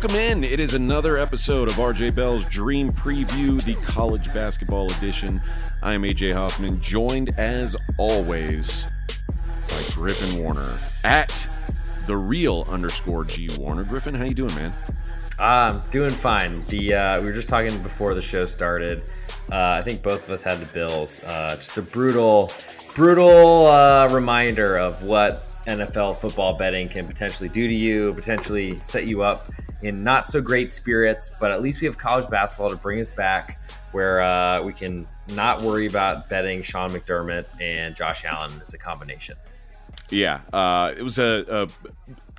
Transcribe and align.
Welcome 0.00 0.18
in. 0.18 0.44
It 0.44 0.60
is 0.60 0.72
another 0.72 1.18
episode 1.18 1.68
of 1.68 1.74
RJ 1.74 2.14
Bell's 2.14 2.46
Dream 2.46 2.90
Preview, 2.90 3.62
the 3.62 3.74
college 3.86 4.32
basketball 4.32 4.90
edition. 4.92 5.42
I 5.82 5.92
am 5.92 6.04
AJ 6.04 6.32
Hoffman, 6.32 6.80
joined 6.80 7.38
as 7.38 7.76
always 7.98 8.86
by 9.68 9.82
Griffin 9.92 10.42
Warner 10.42 10.78
at 11.04 11.46
the 12.06 12.16
real 12.16 12.66
underscore 12.70 13.26
G 13.26 13.50
Warner. 13.58 13.84
Griffin, 13.84 14.14
how 14.14 14.24
you 14.24 14.32
doing, 14.32 14.54
man? 14.54 14.72
I'm 15.38 15.82
doing 15.90 16.08
fine. 16.08 16.64
The 16.68 16.94
uh, 16.94 17.20
we 17.20 17.26
were 17.26 17.34
just 17.34 17.50
talking 17.50 17.78
before 17.82 18.14
the 18.14 18.22
show 18.22 18.46
started. 18.46 19.02
Uh, 19.52 19.80
I 19.80 19.82
think 19.82 20.02
both 20.02 20.24
of 20.24 20.30
us 20.30 20.42
had 20.42 20.60
the 20.60 20.66
Bills. 20.72 21.22
Uh, 21.24 21.56
just 21.56 21.76
a 21.76 21.82
brutal, 21.82 22.50
brutal 22.94 23.66
uh, 23.66 24.08
reminder 24.10 24.78
of 24.78 25.02
what 25.02 25.46
NFL 25.66 26.16
football 26.16 26.56
betting 26.56 26.88
can 26.88 27.06
potentially 27.06 27.50
do 27.50 27.68
to 27.68 27.74
you, 27.74 28.14
potentially 28.14 28.80
set 28.82 29.06
you 29.06 29.20
up 29.20 29.50
in 29.82 30.04
not 30.04 30.26
so 30.26 30.40
great 30.40 30.70
spirits. 30.70 31.30
But 31.40 31.50
at 31.50 31.62
least 31.62 31.80
we 31.80 31.86
have 31.86 31.98
college 31.98 32.28
basketball 32.30 32.70
to 32.70 32.76
bring 32.76 33.00
us 33.00 33.10
back, 33.10 33.60
where 33.92 34.20
uh, 34.20 34.62
we 34.62 34.72
can 34.72 35.06
not 35.28 35.62
worry 35.62 35.86
about 35.86 36.28
betting 36.28 36.62
Sean 36.62 36.90
McDermott 36.90 37.46
and 37.60 37.94
Josh 37.94 38.24
Allen 38.24 38.52
as 38.60 38.74
a 38.74 38.78
combination. 38.78 39.36
Yeah, 40.10 40.40
uh, 40.52 40.92
it 40.96 41.02
was 41.02 41.18
a, 41.18 41.44
a 41.48 41.68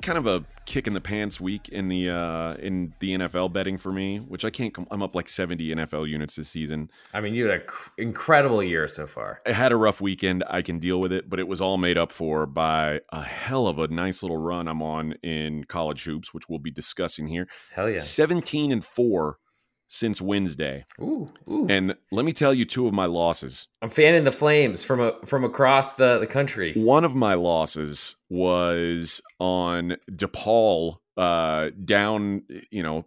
kind 0.01 0.17
of 0.17 0.27
a 0.27 0.45
kick 0.65 0.87
in 0.87 0.93
the 0.93 1.01
pants 1.01 1.39
week 1.39 1.69
in 1.69 1.87
the 1.87 2.09
uh, 2.09 2.53
in 2.55 2.93
the 2.99 3.15
NFL 3.17 3.53
betting 3.53 3.77
for 3.77 3.91
me, 3.91 4.19
which 4.19 4.45
I 4.45 4.49
can't. 4.49 4.73
Com- 4.73 4.87
I'm 4.91 5.01
up 5.01 5.15
like 5.15 5.29
70 5.29 5.75
NFL 5.75 6.09
units 6.09 6.35
this 6.35 6.49
season. 6.49 6.89
I 7.13 7.21
mean, 7.21 7.33
you 7.33 7.45
had 7.45 7.61
an 7.61 7.67
cr- 7.67 7.89
incredible 7.97 8.63
year 8.63 8.87
so 8.87 9.07
far. 9.07 9.41
I 9.45 9.51
had 9.51 9.71
a 9.71 9.75
rough 9.75 10.01
weekend. 10.01 10.43
I 10.49 10.61
can 10.61 10.79
deal 10.79 10.99
with 10.99 11.11
it, 11.11 11.29
but 11.29 11.39
it 11.39 11.47
was 11.47 11.61
all 11.61 11.77
made 11.77 11.97
up 11.97 12.11
for 12.11 12.45
by 12.45 12.99
a 13.11 13.21
hell 13.21 13.67
of 13.67 13.79
a 13.79 13.87
nice 13.87 14.23
little 14.23 14.37
run 14.37 14.67
I'm 14.67 14.81
on 14.81 15.13
in 15.23 15.63
college 15.65 16.03
hoops, 16.03 16.33
which 16.33 16.49
we'll 16.49 16.59
be 16.59 16.71
discussing 16.71 17.27
here. 17.27 17.47
Hell 17.73 17.89
yeah, 17.89 17.99
17 17.99 18.71
and 18.71 18.83
four 18.83 19.37
since 19.91 20.21
Wednesday. 20.21 20.85
Ooh, 21.01 21.27
ooh. 21.51 21.67
And 21.69 21.97
let 22.13 22.23
me 22.23 22.31
tell 22.31 22.53
you 22.53 22.63
two 22.63 22.87
of 22.87 22.93
my 22.93 23.05
losses. 23.07 23.67
I'm 23.81 23.89
fanning 23.89 24.23
the 24.23 24.31
flames 24.31 24.85
from 24.85 25.01
a, 25.01 25.13
from 25.25 25.43
across 25.43 25.93
the, 25.93 26.17
the 26.17 26.27
country. 26.27 26.71
One 26.75 27.03
of 27.03 27.13
my 27.13 27.33
losses 27.33 28.15
was 28.29 29.21
on 29.41 29.97
DePaul 30.09 30.99
uh, 31.17 31.71
down, 31.83 32.43
you 32.69 32.81
know, 32.81 33.05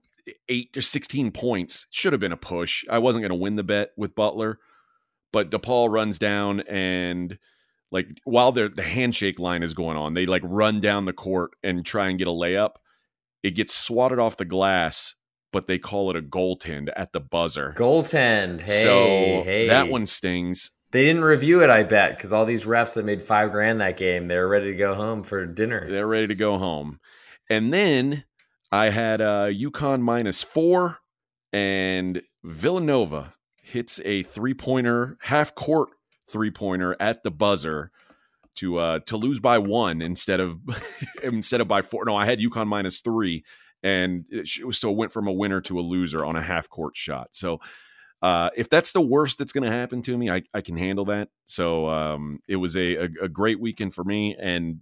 eight 0.50 0.74
to 0.74 0.82
16 0.82 1.32
points. 1.32 1.86
Should 1.88 2.12
have 2.12 2.20
been 2.20 2.32
a 2.32 2.36
push. 2.36 2.84
I 2.90 2.98
wasn't 2.98 3.22
going 3.22 3.30
to 3.30 3.42
win 3.42 3.56
the 3.56 3.62
bet 3.62 3.92
with 3.96 4.14
Butler, 4.14 4.58
but 5.32 5.50
DePaul 5.50 5.90
runs 5.90 6.18
down 6.18 6.60
and 6.60 7.38
like 7.90 8.08
while 8.24 8.52
the 8.52 8.70
handshake 8.82 9.38
line 9.38 9.62
is 9.62 9.72
going 9.72 9.96
on, 9.96 10.12
they 10.12 10.26
like 10.26 10.42
run 10.44 10.80
down 10.80 11.06
the 11.06 11.14
court 11.14 11.52
and 11.62 11.82
try 11.86 12.08
and 12.08 12.18
get 12.18 12.28
a 12.28 12.30
layup. 12.30 12.74
It 13.42 13.52
gets 13.52 13.74
swatted 13.74 14.18
off 14.18 14.36
the 14.36 14.44
glass 14.44 15.14
but 15.54 15.68
they 15.68 15.78
call 15.78 16.10
it 16.10 16.16
a 16.16 16.20
goaltend 16.20 16.88
at 16.96 17.12
the 17.12 17.20
buzzer. 17.20 17.72
Goaltend. 17.76 18.62
Hey, 18.62 18.82
so 18.82 19.42
hey. 19.44 19.68
that 19.68 19.88
one 19.88 20.04
stings. 20.04 20.72
They 20.90 21.04
didn't 21.04 21.22
review 21.22 21.62
it, 21.62 21.70
I 21.70 21.84
bet, 21.84 22.16
because 22.16 22.32
all 22.32 22.44
these 22.44 22.64
refs 22.64 22.94
that 22.94 23.04
made 23.04 23.22
five 23.22 23.52
grand 23.52 23.80
that 23.80 23.96
game, 23.96 24.26
they're 24.26 24.48
ready 24.48 24.72
to 24.72 24.76
go 24.76 24.94
home 24.94 25.22
for 25.22 25.46
dinner. 25.46 25.88
They're 25.88 26.08
ready 26.08 26.26
to 26.26 26.34
go 26.34 26.58
home. 26.58 26.98
And 27.48 27.72
then 27.72 28.24
I 28.72 28.90
had 28.90 29.20
uh, 29.20 29.46
UConn 29.46 30.00
minus 30.00 30.42
four, 30.42 30.98
and 31.52 32.20
Villanova 32.42 33.34
hits 33.62 34.00
a 34.04 34.24
three 34.24 34.54
pointer, 34.54 35.18
half 35.20 35.54
court 35.54 35.90
three 36.28 36.50
pointer 36.50 36.96
at 36.98 37.22
the 37.22 37.30
buzzer 37.30 37.92
to 38.56 38.78
uh 38.78 38.98
to 39.00 39.16
lose 39.16 39.40
by 39.40 39.58
one 39.58 40.00
instead 40.00 40.40
of 40.40 40.58
instead 41.22 41.60
of 41.60 41.68
by 41.68 41.82
four. 41.82 42.04
No, 42.04 42.16
I 42.16 42.24
had 42.24 42.40
UConn 42.40 42.66
minus 42.66 43.00
three 43.00 43.44
and 43.84 44.24
it, 44.30 44.48
so 44.74 44.90
it 44.90 44.96
went 44.96 45.12
from 45.12 45.28
a 45.28 45.32
winner 45.32 45.60
to 45.60 45.78
a 45.78 45.82
loser 45.82 46.24
on 46.24 46.34
a 46.34 46.42
half 46.42 46.68
court 46.68 46.96
shot. 46.96 47.28
So 47.32 47.60
uh, 48.22 48.48
if 48.56 48.70
that's 48.70 48.92
the 48.92 49.02
worst 49.02 49.36
that's 49.36 49.52
going 49.52 49.64
to 49.64 49.70
happen 49.70 50.00
to 50.00 50.16
me, 50.16 50.30
I, 50.30 50.42
I 50.54 50.62
can 50.62 50.78
handle 50.78 51.04
that. 51.04 51.28
So 51.44 51.90
um, 51.90 52.40
it 52.48 52.56
was 52.56 52.74
a, 52.74 52.94
a, 52.94 53.08
a, 53.24 53.28
great 53.28 53.60
weekend 53.60 53.92
for 53.92 54.02
me. 54.02 54.34
And 54.40 54.78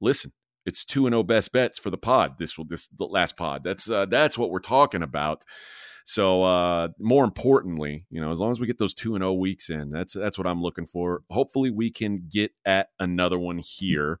listen, 0.00 0.32
it's 0.64 0.82
two 0.82 1.06
and 1.06 1.12
zero 1.12 1.20
oh 1.20 1.24
best 1.24 1.52
bets 1.52 1.78
for 1.78 1.90
the 1.90 1.98
pod. 1.98 2.38
This 2.38 2.56
will 2.56 2.64
this 2.64 2.86
the 2.88 3.04
last 3.04 3.36
pod. 3.36 3.62
That's 3.62 3.90
uh, 3.90 4.06
that's 4.06 4.38
what 4.38 4.50
we're 4.50 4.60
talking 4.60 5.02
about. 5.02 5.44
So 6.06 6.42
uh, 6.44 6.88
more 6.98 7.24
importantly, 7.24 8.06
you 8.08 8.22
know, 8.22 8.32
as 8.32 8.40
long 8.40 8.50
as 8.50 8.58
we 8.58 8.66
get 8.66 8.78
those 8.78 8.94
two 8.94 9.14
and 9.14 9.22
zero 9.22 9.32
oh 9.32 9.34
weeks 9.34 9.68
in, 9.68 9.90
that's 9.90 10.14
that's 10.14 10.38
what 10.38 10.46
I'm 10.46 10.62
looking 10.62 10.86
for. 10.86 11.24
Hopefully, 11.28 11.70
we 11.70 11.90
can 11.90 12.26
get 12.32 12.52
at 12.64 12.88
another 12.98 13.38
one 13.38 13.58
here, 13.58 14.18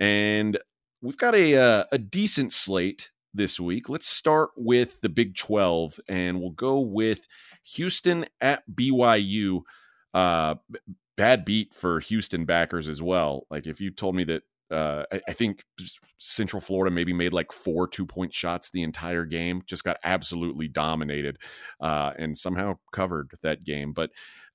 and 0.00 0.58
we've 1.00 1.16
got 1.16 1.36
a 1.36 1.56
uh, 1.56 1.84
a 1.92 1.98
decent 1.98 2.52
slate 2.52 3.12
this 3.34 3.60
week. 3.60 3.88
Let's 3.88 4.08
start 4.08 4.50
with 4.56 5.00
the 5.00 5.08
Big 5.08 5.36
12 5.36 6.00
and 6.08 6.40
we'll 6.40 6.50
go 6.50 6.80
with 6.80 7.26
Houston 7.74 8.26
at 8.40 8.62
BYU. 8.72 9.62
Uh, 10.12 10.56
bad 11.16 11.44
beat 11.44 11.74
for 11.74 12.00
Houston 12.00 12.44
backers 12.44 12.88
as 12.88 13.02
well. 13.02 13.46
Like 13.50 13.66
if 13.66 13.80
you 13.80 13.90
told 13.90 14.16
me 14.16 14.24
that 14.24 14.42
uh, 14.70 15.04
I, 15.12 15.20
I, 15.28 15.32
think 15.32 15.64
Central 16.18 16.60
Florida 16.60 16.94
maybe 16.94 17.12
made 17.12 17.32
like 17.32 17.50
four 17.50 17.88
two 17.88 18.06
point 18.06 18.32
shots 18.32 18.70
the 18.70 18.84
entire 18.84 19.24
game, 19.24 19.62
just 19.66 19.82
got 19.82 19.96
absolutely 20.04 20.68
dominated 20.68 21.38
uh, 21.80 22.12
and 22.16 22.38
somehow 22.38 22.78
covered 22.92 23.32
that 23.42 23.64
game. 23.64 23.92
But 23.92 24.10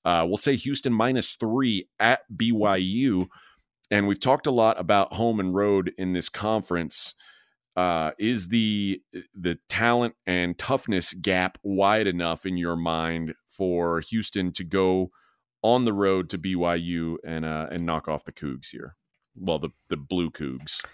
uh, 0.06 0.24
we'll 0.26 0.38
say 0.38 0.56
Houston 0.56 0.92
minus 0.92 1.34
three 1.34 1.88
at 1.98 2.20
BYU. 2.34 3.26
And 3.90 4.08
we've 4.08 4.20
talked 4.20 4.46
a 4.46 4.52
lot 4.52 4.80
about 4.80 5.12
home 5.12 5.38
and 5.38 5.54
road 5.54 5.92
in 5.98 6.12
this 6.12 6.28
conference 6.28 7.14
uh, 7.76 8.12
is 8.18 8.48
the 8.48 9.02
the 9.34 9.58
talent 9.68 10.14
and 10.26 10.58
toughness 10.58 11.12
gap 11.12 11.58
wide 11.62 12.06
enough 12.06 12.46
in 12.46 12.56
your 12.56 12.76
mind 12.76 13.34
for 13.48 14.00
Houston 14.00 14.52
to 14.52 14.64
go 14.64 15.10
on 15.62 15.84
the 15.84 15.92
road 15.92 16.30
to 16.30 16.38
BYU 16.38 17.16
and 17.24 17.44
uh, 17.44 17.66
and 17.70 17.84
knock 17.84 18.08
off 18.08 18.24
the 18.24 18.32
Cougs 18.32 18.70
here? 18.70 18.96
Well, 19.36 19.58
the 19.58 19.70
the 19.88 19.96
Blue 19.96 20.30
Cougs. 20.30 20.84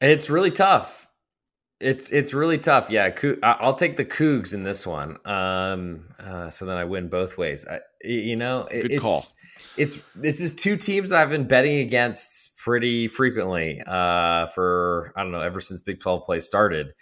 It's 0.00 0.28
really 0.28 0.50
tough. 0.50 1.08
It's 1.80 2.10
it's 2.12 2.34
really 2.34 2.58
tough. 2.58 2.90
Yeah, 2.90 3.10
I'll 3.42 3.74
take 3.74 3.96
the 3.96 4.04
Cougs 4.04 4.52
in 4.52 4.62
this 4.62 4.86
one. 4.86 5.18
Um, 5.24 6.14
uh, 6.18 6.50
so 6.50 6.66
then 6.66 6.76
I 6.76 6.84
win 6.84 7.08
both 7.08 7.38
ways. 7.38 7.66
I, 7.66 7.80
you 8.02 8.36
know, 8.36 8.66
good 8.70 8.92
it's, 8.92 9.02
call 9.02 9.18
it's 9.18 9.34
this 9.76 10.40
is 10.40 10.54
two 10.54 10.76
teams 10.76 11.12
I've 11.12 11.30
been 11.30 11.46
betting 11.46 11.78
against 11.78 12.56
pretty 12.58 13.08
frequently 13.08 13.82
uh, 13.86 14.46
for 14.48 15.12
I 15.16 15.22
don't 15.22 15.32
know 15.32 15.40
ever 15.40 15.60
since 15.60 15.82
Big 15.82 16.00
Twelve 16.00 16.24
play 16.24 16.40
started. 16.40 16.94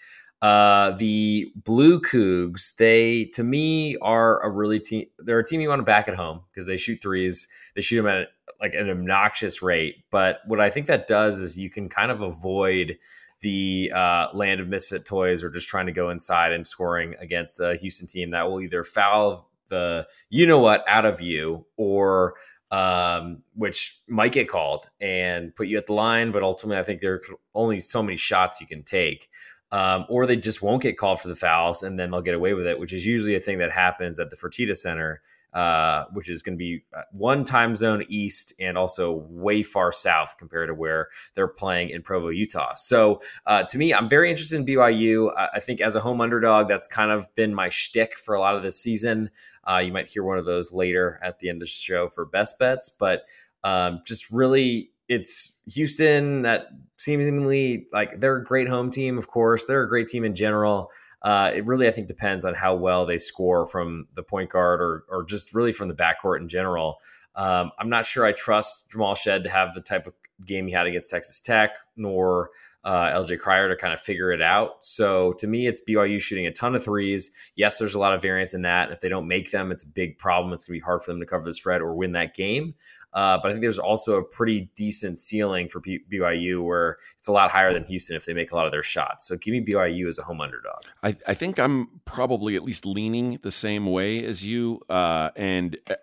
Uh, 0.42 0.90
the 0.98 1.50
Blue 1.56 2.00
Cougs, 2.00 2.76
they 2.76 3.26
to 3.34 3.42
me 3.42 3.96
are 4.02 4.42
a 4.42 4.50
really 4.50 4.80
team. 4.80 5.06
They're 5.18 5.38
a 5.38 5.44
team 5.44 5.60
you 5.60 5.68
want 5.68 5.80
to 5.80 5.84
back 5.84 6.08
at 6.08 6.16
home 6.16 6.42
because 6.52 6.66
they 6.66 6.76
shoot 6.76 7.00
threes. 7.00 7.48
They 7.74 7.80
shoot 7.80 8.02
them 8.02 8.06
at 8.06 8.28
like 8.60 8.74
an 8.74 8.90
obnoxious 8.90 9.62
rate. 9.62 10.04
But 10.10 10.40
what 10.46 10.60
I 10.60 10.68
think 10.68 10.86
that 10.86 11.06
does 11.06 11.38
is 11.38 11.58
you 11.58 11.70
can 11.70 11.88
kind 11.88 12.10
of 12.10 12.20
avoid 12.20 12.98
the 13.40 13.92
uh, 13.94 14.28
land 14.34 14.60
of 14.60 14.68
misfit 14.68 15.04
toys 15.04 15.44
or 15.44 15.50
just 15.50 15.68
trying 15.68 15.86
to 15.86 15.92
go 15.92 16.10
inside 16.10 16.52
and 16.52 16.66
scoring 16.66 17.14
against 17.20 17.58
the 17.58 17.76
Houston 17.76 18.06
team 18.06 18.30
that 18.30 18.48
will 18.48 18.60
either 18.60 18.82
foul 18.82 19.48
the 19.68 20.06
you 20.28 20.46
know 20.46 20.58
what 20.58 20.84
out 20.88 21.06
of 21.06 21.20
you 21.20 21.64
or 21.76 22.34
um, 22.74 23.38
which 23.54 24.00
might 24.08 24.32
get 24.32 24.48
called 24.48 24.88
and 25.00 25.54
put 25.54 25.68
you 25.68 25.78
at 25.78 25.86
the 25.86 25.92
line. 25.92 26.32
But 26.32 26.42
ultimately, 26.42 26.80
I 26.80 26.82
think 26.82 27.00
there 27.00 27.14
are 27.14 27.22
only 27.54 27.78
so 27.78 28.02
many 28.02 28.16
shots 28.16 28.60
you 28.60 28.66
can 28.66 28.82
take. 28.82 29.30
Um, 29.70 30.06
or 30.08 30.26
they 30.26 30.36
just 30.36 30.60
won't 30.60 30.82
get 30.82 30.98
called 30.98 31.20
for 31.20 31.28
the 31.28 31.36
fouls 31.36 31.82
and 31.82 31.98
then 31.98 32.10
they'll 32.10 32.20
get 32.20 32.34
away 32.34 32.54
with 32.54 32.66
it, 32.66 32.78
which 32.78 32.92
is 32.92 33.06
usually 33.06 33.34
a 33.34 33.40
thing 33.40 33.58
that 33.58 33.72
happens 33.72 34.20
at 34.20 34.30
the 34.30 34.36
Fertitta 34.36 34.76
Center, 34.76 35.20
uh, 35.52 36.04
which 36.12 36.28
is 36.28 36.42
going 36.42 36.56
to 36.56 36.58
be 36.58 36.84
uh, 36.96 37.02
one 37.12 37.44
time 37.44 37.74
zone 37.74 38.04
east 38.08 38.54
and 38.60 38.76
also 38.78 39.26
way 39.30 39.62
far 39.62 39.90
south 39.90 40.36
compared 40.38 40.68
to 40.68 40.74
where 40.74 41.08
they're 41.34 41.48
playing 41.48 41.90
in 41.90 42.02
Provo, 42.02 42.28
Utah. 42.28 42.74
So 42.74 43.20
uh, 43.46 43.64
to 43.64 43.78
me, 43.78 43.92
I'm 43.92 44.08
very 44.08 44.30
interested 44.30 44.56
in 44.56 44.66
BYU. 44.66 45.32
I 45.36 45.58
think 45.60 45.80
as 45.80 45.96
a 45.96 46.00
home 46.00 46.20
underdog, 46.20 46.68
that's 46.68 46.86
kind 46.86 47.10
of 47.10 47.32
been 47.34 47.54
my 47.54 47.68
shtick 47.68 48.16
for 48.16 48.34
a 48.34 48.40
lot 48.40 48.54
of 48.54 48.62
this 48.62 48.78
season. 48.78 49.30
Uh, 49.66 49.78
you 49.78 49.92
might 49.92 50.08
hear 50.08 50.24
one 50.24 50.38
of 50.38 50.44
those 50.44 50.72
later 50.72 51.18
at 51.22 51.38
the 51.38 51.48
end 51.48 51.56
of 51.56 51.60
the 51.60 51.66
show 51.66 52.08
for 52.08 52.24
best 52.24 52.58
bets, 52.58 52.88
but 52.88 53.22
um, 53.62 54.02
just 54.06 54.30
really, 54.30 54.90
it's 55.08 55.58
Houston 55.72 56.42
that 56.42 56.68
seemingly 56.98 57.86
like 57.92 58.20
they're 58.20 58.36
a 58.36 58.44
great 58.44 58.68
home 58.68 58.90
team. 58.90 59.18
Of 59.18 59.28
course, 59.28 59.64
they're 59.64 59.82
a 59.82 59.88
great 59.88 60.06
team 60.06 60.24
in 60.24 60.34
general. 60.34 60.90
Uh, 61.22 61.52
it 61.54 61.64
really, 61.64 61.88
I 61.88 61.90
think, 61.90 62.06
depends 62.06 62.44
on 62.44 62.54
how 62.54 62.74
well 62.74 63.06
they 63.06 63.18
score 63.18 63.66
from 63.66 64.06
the 64.14 64.22
point 64.22 64.50
guard 64.50 64.80
or 64.80 65.04
or 65.08 65.24
just 65.24 65.54
really 65.54 65.72
from 65.72 65.88
the 65.88 65.94
backcourt 65.94 66.40
in 66.40 66.48
general. 66.48 66.98
Um, 67.34 67.72
I'm 67.78 67.88
not 67.88 68.06
sure 68.06 68.24
I 68.24 68.32
trust 68.32 68.90
Jamal 68.90 69.14
Shead 69.14 69.44
to 69.44 69.50
have 69.50 69.74
the 69.74 69.80
type 69.80 70.06
of 70.06 70.14
game 70.44 70.66
he 70.66 70.72
had 70.72 70.86
against 70.86 71.10
Texas 71.10 71.40
Tech, 71.40 71.76
nor 71.96 72.50
uh, 72.84 73.10
LJ 73.12 73.38
Cryer 73.38 73.68
to 73.68 73.76
kind 73.76 73.94
of 73.94 74.00
figure 74.00 74.30
it 74.30 74.42
out. 74.42 74.84
So 74.84 75.32
to 75.34 75.46
me, 75.46 75.66
it's 75.66 75.80
BYU 75.88 76.20
shooting 76.20 76.46
a 76.46 76.52
ton 76.52 76.74
of 76.74 76.84
threes. 76.84 77.30
Yes, 77.56 77.78
there's 77.78 77.94
a 77.94 77.98
lot 77.98 78.12
of 78.12 78.20
variance 78.20 78.52
in 78.52 78.62
that. 78.62 78.90
If 78.90 79.00
they 79.00 79.08
don't 79.08 79.26
make 79.26 79.50
them, 79.50 79.72
it's 79.72 79.84
a 79.84 79.88
big 79.88 80.18
problem. 80.18 80.52
It's 80.52 80.66
going 80.66 80.78
to 80.78 80.82
be 80.82 80.84
hard 80.84 81.02
for 81.02 81.10
them 81.10 81.20
to 81.20 81.26
cover 81.26 81.44
the 81.44 81.54
spread 81.54 81.80
or 81.80 81.94
win 81.94 82.12
that 82.12 82.34
game. 82.34 82.74
Uh, 83.14 83.38
but 83.40 83.48
I 83.48 83.52
think 83.52 83.62
there's 83.62 83.78
also 83.78 84.18
a 84.18 84.24
pretty 84.24 84.70
decent 84.74 85.18
ceiling 85.18 85.68
for 85.68 85.80
BYU 85.80 86.58
where 86.58 86.98
it's 87.18 87.28
a 87.28 87.32
lot 87.32 87.50
higher 87.50 87.72
than 87.72 87.84
Houston 87.84 88.16
if 88.16 88.26
they 88.26 88.34
make 88.34 88.50
a 88.50 88.56
lot 88.56 88.66
of 88.66 88.72
their 88.72 88.82
shots. 88.82 89.28
So 89.28 89.36
give 89.36 89.52
me 89.52 89.64
BYU 89.64 90.08
as 90.08 90.18
a 90.18 90.22
home 90.22 90.40
underdog. 90.40 90.82
I, 91.02 91.16
I 91.26 91.34
think 91.34 91.58
I'm 91.58 92.00
probably 92.04 92.56
at 92.56 92.64
least 92.64 92.84
leaning 92.84 93.38
the 93.42 93.52
same 93.52 93.86
way 93.86 94.24
as 94.24 94.44
you. 94.44 94.80
Uh, 94.90 95.30
and 95.36 95.76
uh, 95.88 95.94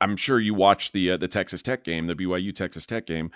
I'm 0.00 0.16
sure 0.16 0.38
you 0.38 0.54
watched 0.54 0.92
the 0.92 1.10
uh, 1.10 1.16
the 1.16 1.28
Texas 1.28 1.60
Tech 1.60 1.84
game, 1.84 2.06
the 2.06 2.14
BYU 2.14 2.54
Texas 2.54 2.86
Tech 2.86 3.04
game. 3.04 3.32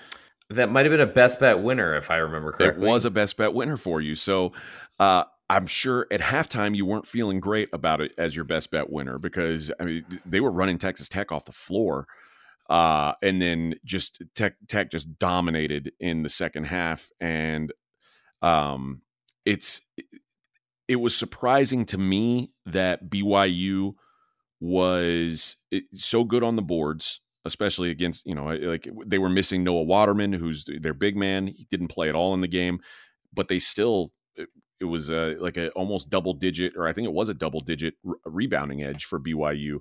That 0.51 0.71
might 0.71 0.85
have 0.85 0.93
been 0.93 1.01
a 1.01 1.07
best 1.07 1.41
bet 1.41 1.61
winner, 1.61 1.97
if 1.97 2.11
I 2.11 2.17
remember 2.17 2.53
correctly. 2.53 2.87
It 2.87 2.91
was 2.91 3.05
a 3.05 3.11
best 3.11 3.37
bet 3.37 3.55
winner 3.55 3.77
for 3.77 4.01
you. 4.01 4.15
So 4.15 4.53
uh, 4.99 5.25
I'm 5.49 5.67
sure 5.67 6.07
at 6.11 6.21
halftime 6.21 6.75
you 6.75 6.87
weren't 6.87 7.07
feeling 7.07 7.41
great 7.41 7.69
about 7.73 8.01
it 8.01 8.13
as 8.19 8.35
your 8.35 8.45
best 8.45 8.71
bet 8.71 8.91
winner 8.91 9.19
because 9.19 9.71
I 9.79 9.85
mean 9.85 10.05
they 10.25 10.41
were 10.41 10.51
running 10.51 10.79
Texas 10.79 11.09
Tech 11.09 11.33
off 11.33 11.45
the 11.45 11.53
floor, 11.53 12.07
uh, 12.69 13.13
and 13.23 13.41
then 13.41 13.75
just 13.85 14.23
Tech 14.35 14.57
Tech 14.69 14.91
just 14.91 15.19
dominated 15.19 15.93
in 16.01 16.23
the 16.23 16.29
second 16.29 16.65
half, 16.65 17.11
and 17.21 17.73
um, 18.43 19.03
it's 19.45 19.81
it 20.89 20.97
was 20.97 21.17
surprising 21.17 21.85
to 21.87 21.99
me 21.99 22.53
that 22.67 23.09
BYU 23.09 23.95
was 24.61 25.57
so 25.95 26.25
good 26.25 26.43
on 26.43 26.57
the 26.57 26.63
boards 26.63 27.21
especially 27.45 27.91
against 27.91 28.27
you 28.27 28.35
know 28.35 28.49
eh, 28.49 28.67
like 28.67 28.89
they 29.07 29.19
were 29.19 29.29
missing 29.29 29.65
Noah 29.65 29.83
Waterman, 29.83 30.33
who's 30.33 30.65
their 30.65 30.95
big 30.95 31.17
man. 31.17 31.47
He 31.47 31.67
didn't 31.71 31.89
play 31.89 32.09
at 32.09 32.15
all 32.15 32.35
in 32.35 32.41
the 32.41 32.49
game, 32.49 32.81
but 33.33 33.49
they 33.49 33.59
still 33.59 34.13
it, 34.37 34.49
it 34.81 34.85
was 34.87 35.11
a, 35.11 35.37
like 35.39 35.57
a 35.57 35.71
almost 35.71 36.11
double 36.11 36.35
digit, 36.35 36.75
or 36.77 36.87
I 36.87 36.93
think 36.93 37.07
it 37.07 37.13
was 37.13 37.29
a 37.29 37.35
double 37.35 37.61
digit 37.61 37.95
re- 38.03 38.19
rebounding 38.25 38.83
edge 38.83 39.05
for 39.05 39.21
BYU. 39.21 39.79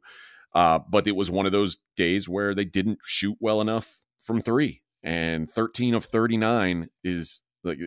Uh, 0.53 0.79
but 0.89 1.07
it 1.07 1.15
was 1.15 1.31
one 1.31 1.45
of 1.45 1.51
those 1.51 1.77
days 1.95 2.29
where 2.29 2.53
they 2.53 2.65
didn't 2.65 2.99
shoot 3.03 3.35
well 3.39 3.59
enough 3.59 3.99
from 4.19 4.41
three, 4.41 4.81
and 5.01 5.49
13 5.49 5.95
of 5.95 6.05
39 6.05 6.89
is 7.03 7.41
like 7.63 7.79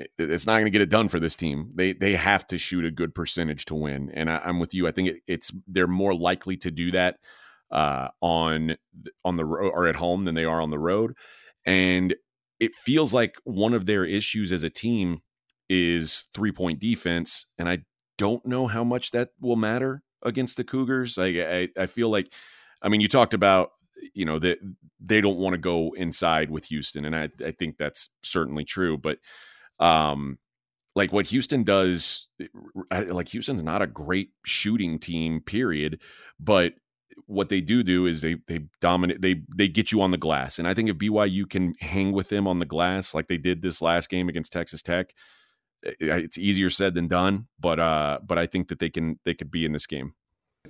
eh, 0.00 0.06
it's 0.18 0.46
not 0.46 0.54
going 0.54 0.66
to 0.66 0.70
get 0.70 0.82
it 0.82 0.90
done 0.90 1.08
for 1.08 1.20
this 1.20 1.36
team. 1.36 1.70
They 1.74 1.92
they 1.92 2.16
have 2.16 2.46
to 2.48 2.58
shoot 2.58 2.84
a 2.84 2.90
good 2.90 3.14
percentage 3.14 3.64
to 3.66 3.74
win, 3.74 4.10
and 4.12 4.30
I, 4.30 4.40
am 4.44 4.58
with 4.58 4.74
you. 4.74 4.88
I 4.88 4.92
think 4.92 5.08
it, 5.08 5.16
it's 5.26 5.52
they're 5.66 5.86
more 5.86 6.14
likely 6.14 6.56
to 6.58 6.70
do 6.70 6.90
that 6.90 7.18
uh, 7.70 8.08
on 8.20 8.76
on 9.24 9.36
the 9.36 9.44
road 9.44 9.72
or 9.74 9.86
at 9.86 9.96
home 9.96 10.24
than 10.24 10.34
they 10.34 10.44
are 10.44 10.60
on 10.60 10.70
the 10.70 10.78
road, 10.78 11.14
and 11.64 12.14
it 12.60 12.74
feels 12.74 13.14
like 13.14 13.36
one 13.44 13.74
of 13.74 13.86
their 13.86 14.04
issues 14.04 14.52
as 14.52 14.64
a 14.64 14.70
team 14.70 15.20
is 15.68 16.26
three 16.34 16.52
point 16.52 16.80
defense, 16.80 17.46
and 17.58 17.68
I 17.68 17.78
don't 18.16 18.44
know 18.46 18.66
how 18.66 18.84
much 18.84 19.10
that 19.12 19.30
will 19.40 19.56
matter 19.56 20.02
against 20.22 20.56
the 20.56 20.64
Cougars. 20.64 21.18
I 21.18 21.26
I, 21.26 21.68
I 21.78 21.86
feel 21.86 22.10
like, 22.10 22.32
I 22.82 22.88
mean, 22.88 23.00
you 23.00 23.08
talked 23.08 23.34
about 23.34 23.72
you 24.14 24.24
know 24.24 24.38
that 24.38 24.58
they, 25.00 25.20
don't 25.20 25.38
want 25.38 25.54
to 25.54 25.58
go 25.58 25.92
inside 25.96 26.50
with 26.50 26.66
Houston, 26.66 27.04
and 27.04 27.14
I 27.14 27.28
I 27.44 27.52
think 27.52 27.76
that's 27.78 28.10
certainly 28.22 28.64
true, 28.64 28.98
but 28.98 29.18
um 29.78 30.38
like 30.98 31.12
what 31.12 31.28
Houston 31.28 31.62
does, 31.62 32.26
like 32.90 33.28
Houston's 33.28 33.62
not 33.62 33.82
a 33.82 33.86
great 33.86 34.30
shooting 34.44 34.98
team, 34.98 35.40
period. 35.40 36.00
But 36.40 36.74
what 37.28 37.50
they 37.50 37.60
do 37.60 37.82
do 37.82 38.06
is 38.06 38.22
they 38.22 38.36
they 38.46 38.60
dominate 38.80 39.20
they 39.20 39.42
they 39.54 39.68
get 39.68 39.92
you 39.92 40.00
on 40.00 40.10
the 40.10 40.16
glass. 40.16 40.58
And 40.58 40.66
i 40.66 40.74
think 40.74 40.88
if 40.88 40.96
byu 40.96 41.48
can 41.48 41.74
hang 41.80 42.12
with 42.12 42.30
them 42.30 42.48
on 42.48 42.58
the 42.58 42.66
glass 42.66 43.14
like 43.14 43.28
they 43.28 43.36
did 43.36 43.62
this 43.62 43.80
last 43.80 44.08
game 44.08 44.28
against 44.28 44.52
texas 44.52 44.82
tech 44.82 45.14
it's 45.82 46.38
easier 46.38 46.70
said 46.70 46.94
than 46.94 47.06
done 47.06 47.46
but 47.60 47.78
uh 47.78 48.18
but 48.26 48.36
i 48.36 48.46
think 48.46 48.68
that 48.68 48.80
they 48.80 48.90
can 48.90 49.18
they 49.24 49.34
could 49.34 49.50
be 49.50 49.64
in 49.64 49.72
this 49.72 49.86
game. 49.86 50.14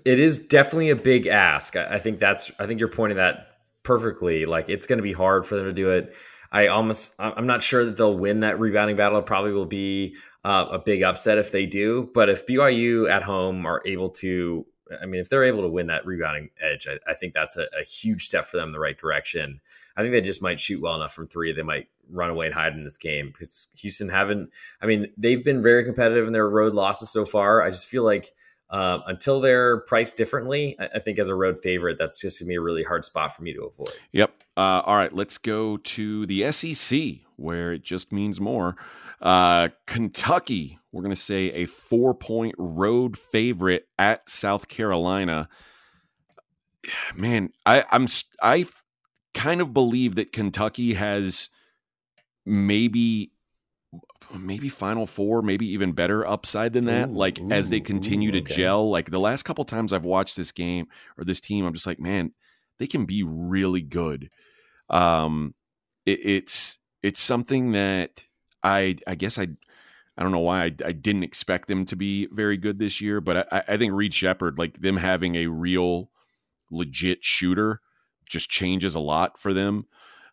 It 0.05 0.19
is 0.19 0.47
definitely 0.47 0.91
a 0.91 0.97
big 0.97 1.27
ask. 1.27 1.77
I 1.77 1.99
think 1.99 2.19
that's 2.19 2.51
i 2.59 2.67
think 2.67 2.81
you're 2.81 2.89
pointing 2.89 3.17
that 3.17 3.47
perfectly. 3.85 4.45
Like 4.45 4.69
it's 4.69 4.87
going 4.87 4.99
to 4.99 5.03
be 5.03 5.13
hard 5.13 5.47
for 5.47 5.57
them 5.57 5.65
to 5.65 5.73
do 5.73 5.91
it. 5.91 6.15
I 6.51 6.67
almost 6.67 7.15
i'm 7.19 7.47
not 7.47 7.63
sure 7.63 7.85
that 7.85 7.97
they'll 7.97 8.19
win 8.19 8.41
that 8.41 8.59
rebounding 8.59 8.97
battle. 8.97 9.19
It 9.19 9.27
probably 9.27 9.53
will 9.53 9.67
be 9.67 10.17
uh, 10.45 10.67
a 10.73 10.79
big 10.79 11.03
upset 11.03 11.39
if 11.39 11.53
they 11.53 11.67
do. 11.67 12.11
But 12.15 12.29
if 12.29 12.47
byu 12.47 13.11
at 13.11 13.23
home 13.23 13.65
are 13.65 13.83
able 13.87 14.11
to 14.11 14.67
I 15.01 15.07
mean, 15.07 15.21
if 15.21 15.29
they're 15.29 15.45
able 15.45 15.63
to 15.63 15.69
win 15.69 15.87
that 15.89 16.07
rebounding 16.07 16.51
edge, 16.61 16.87
I, 16.89 16.99
I 17.11 17.15
think 17.15 17.33
that's 17.33 17.57
a, 17.57 17.67
a, 17.79 17.85
huge 17.85 18.25
step 18.25 18.45
for 18.45 18.57
them 18.57 18.69
in 18.69 18.73
the 18.73 18.79
right 18.79 18.99
direction. 18.99 19.61
I 19.97 20.03
think 20.03 20.13
they 20.13 20.21
just 20.21 20.43
might 20.43 20.61
shoot 20.61 20.81
well 20.81 20.95
enough 20.95 21.13
from 21.13 21.29
three. 21.29 21.53
They 21.53 21.63
might 21.63 21.89
run 22.11 22.31
away 22.31 22.47
and 22.47 22.55
hide 22.55 22.73
in 22.75 22.85
this 22.85 22.99
game 22.99 23.29
because 23.29 23.69
Houston 23.79 24.09
haven't. 24.09 24.51
I 24.81 24.87
mean, 24.87 25.13
they've 25.17 25.45
been 25.45 25.63
very 25.63 25.85
competitive 25.85 26.27
in 26.27 26.33
their 26.33 26.49
road 26.49 26.75
losses 26.75 27.11
so 27.11 27.25
far. 27.25 27.63
I 27.63 27.71
just 27.71 27.87
feel 27.87 28.05
like 28.05 28.33
uh, 28.71 29.01
until 29.07 29.41
they're 29.41 29.81
priced 29.81 30.17
differently, 30.17 30.77
I, 30.79 30.89
I, 30.97 30.99
think 30.99 31.19
as 31.19 31.29
a 31.29 31.35
road 31.35 31.59
favorite, 31.59 31.97
that's 31.99 32.21
just 32.21 32.39
gonna 32.39 32.49
be 32.49 32.57
a 32.57 32.61
really 32.61 32.83
hard 32.83 33.05
spot 33.05 33.35
for 33.35 33.43
me 33.43 33.55
to 33.55 33.63
avoid. 33.63 33.95
Yep. 34.13 34.31
Uh, 34.57 34.83
all 34.85 34.97
right, 34.97 35.13
let's 35.13 35.39
go 35.39 35.79
to 35.79 36.27
the 36.27 36.51
SEC 36.53 37.21
where 37.37 37.73
it 37.73 37.83
just 37.83 38.13
means 38.13 38.41
more. 38.41 38.77
Uh, 39.21 39.69
Kentucky, 39.87 40.79
we're 40.93 41.03
going 41.03 41.15
to 41.15 41.21
say 41.21 41.51
a 41.53 41.67
four 41.67 42.15
point 42.15 42.55
road 42.59 43.19
favorite 43.19 43.89
at 43.99 44.29
South 44.29 44.69
Carolina. 44.69 45.49
Man, 47.17 47.51
I, 47.67 47.85
I'm 47.91 48.07
I 48.43 48.67
kind 49.35 49.61
of 49.61 49.73
believe 49.75 50.15
that 50.17 50.33
Kentucky 50.33 50.95
has 50.95 51.51
maybe 52.47 53.33
maybe 54.35 54.69
final 54.69 55.07
four 55.07 55.41
maybe 55.43 55.67
even 55.67 55.93
better 55.93 56.27
upside 56.27 56.73
than 56.73 56.85
that 56.85 57.09
ooh, 57.09 57.13
like 57.13 57.41
ooh, 57.41 57.51
as 57.51 57.71
they 57.71 57.81
continue 57.81 58.29
ooh, 58.29 58.33
to 58.33 58.41
okay. 58.41 58.55
gel 58.55 58.91
like 58.91 59.11
the 59.11 59.19
last 59.19 59.45
couple 59.45 59.65
times 59.65 59.93
i've 59.93 60.05
watched 60.05 60.37
this 60.37 60.53
game 60.53 60.87
or 61.17 61.25
this 61.25 61.41
team 61.41 61.65
i'm 61.65 61.73
just 61.73 61.87
like 61.87 61.99
man 61.99 62.31
they 62.79 62.87
can 62.87 63.07
be 63.07 63.23
really 63.23 63.81
good 63.81 64.29
um 64.91 65.55
it, 66.05 66.21
it's 66.23 66.79
it's 67.03 67.21
something 67.21 67.73
that 67.73 68.23
I 68.63 68.97
I 69.07 69.15
guess 69.15 69.39
I 69.39 69.49
I 70.17 70.23
don't 70.23 70.33
know 70.33 70.41
why 70.41 70.65
I, 70.65 70.75
I 70.85 70.93
didn't 70.93 71.23
expect 71.23 71.69
them 71.69 71.85
to 71.87 71.97
be 71.97 72.27
very 72.33 72.57
good 72.57 72.79
this 72.79 73.01
year, 73.01 73.21
but 73.21 73.53
I, 73.53 73.63
I 73.69 73.77
think 73.77 73.93
Reed 73.93 74.13
Sheppard, 74.13 74.59
like 74.59 74.81
them 74.81 74.97
having 74.97 75.37
a 75.37 75.47
real 75.47 76.11
legit 76.71 77.23
shooter, 77.23 77.81
just 78.29 78.51
changes 78.51 78.95
a 78.95 79.01
lot 79.01 79.39
for 79.39 79.55
them. 79.55 79.87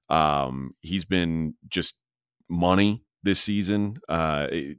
Um, 0.10 0.75
he's 0.81 1.06
been 1.06 1.56
just 1.68 2.00
money 2.50 3.04
this 3.24 3.39
season. 3.39 3.98
Uh, 4.07 4.48
I 4.50 4.75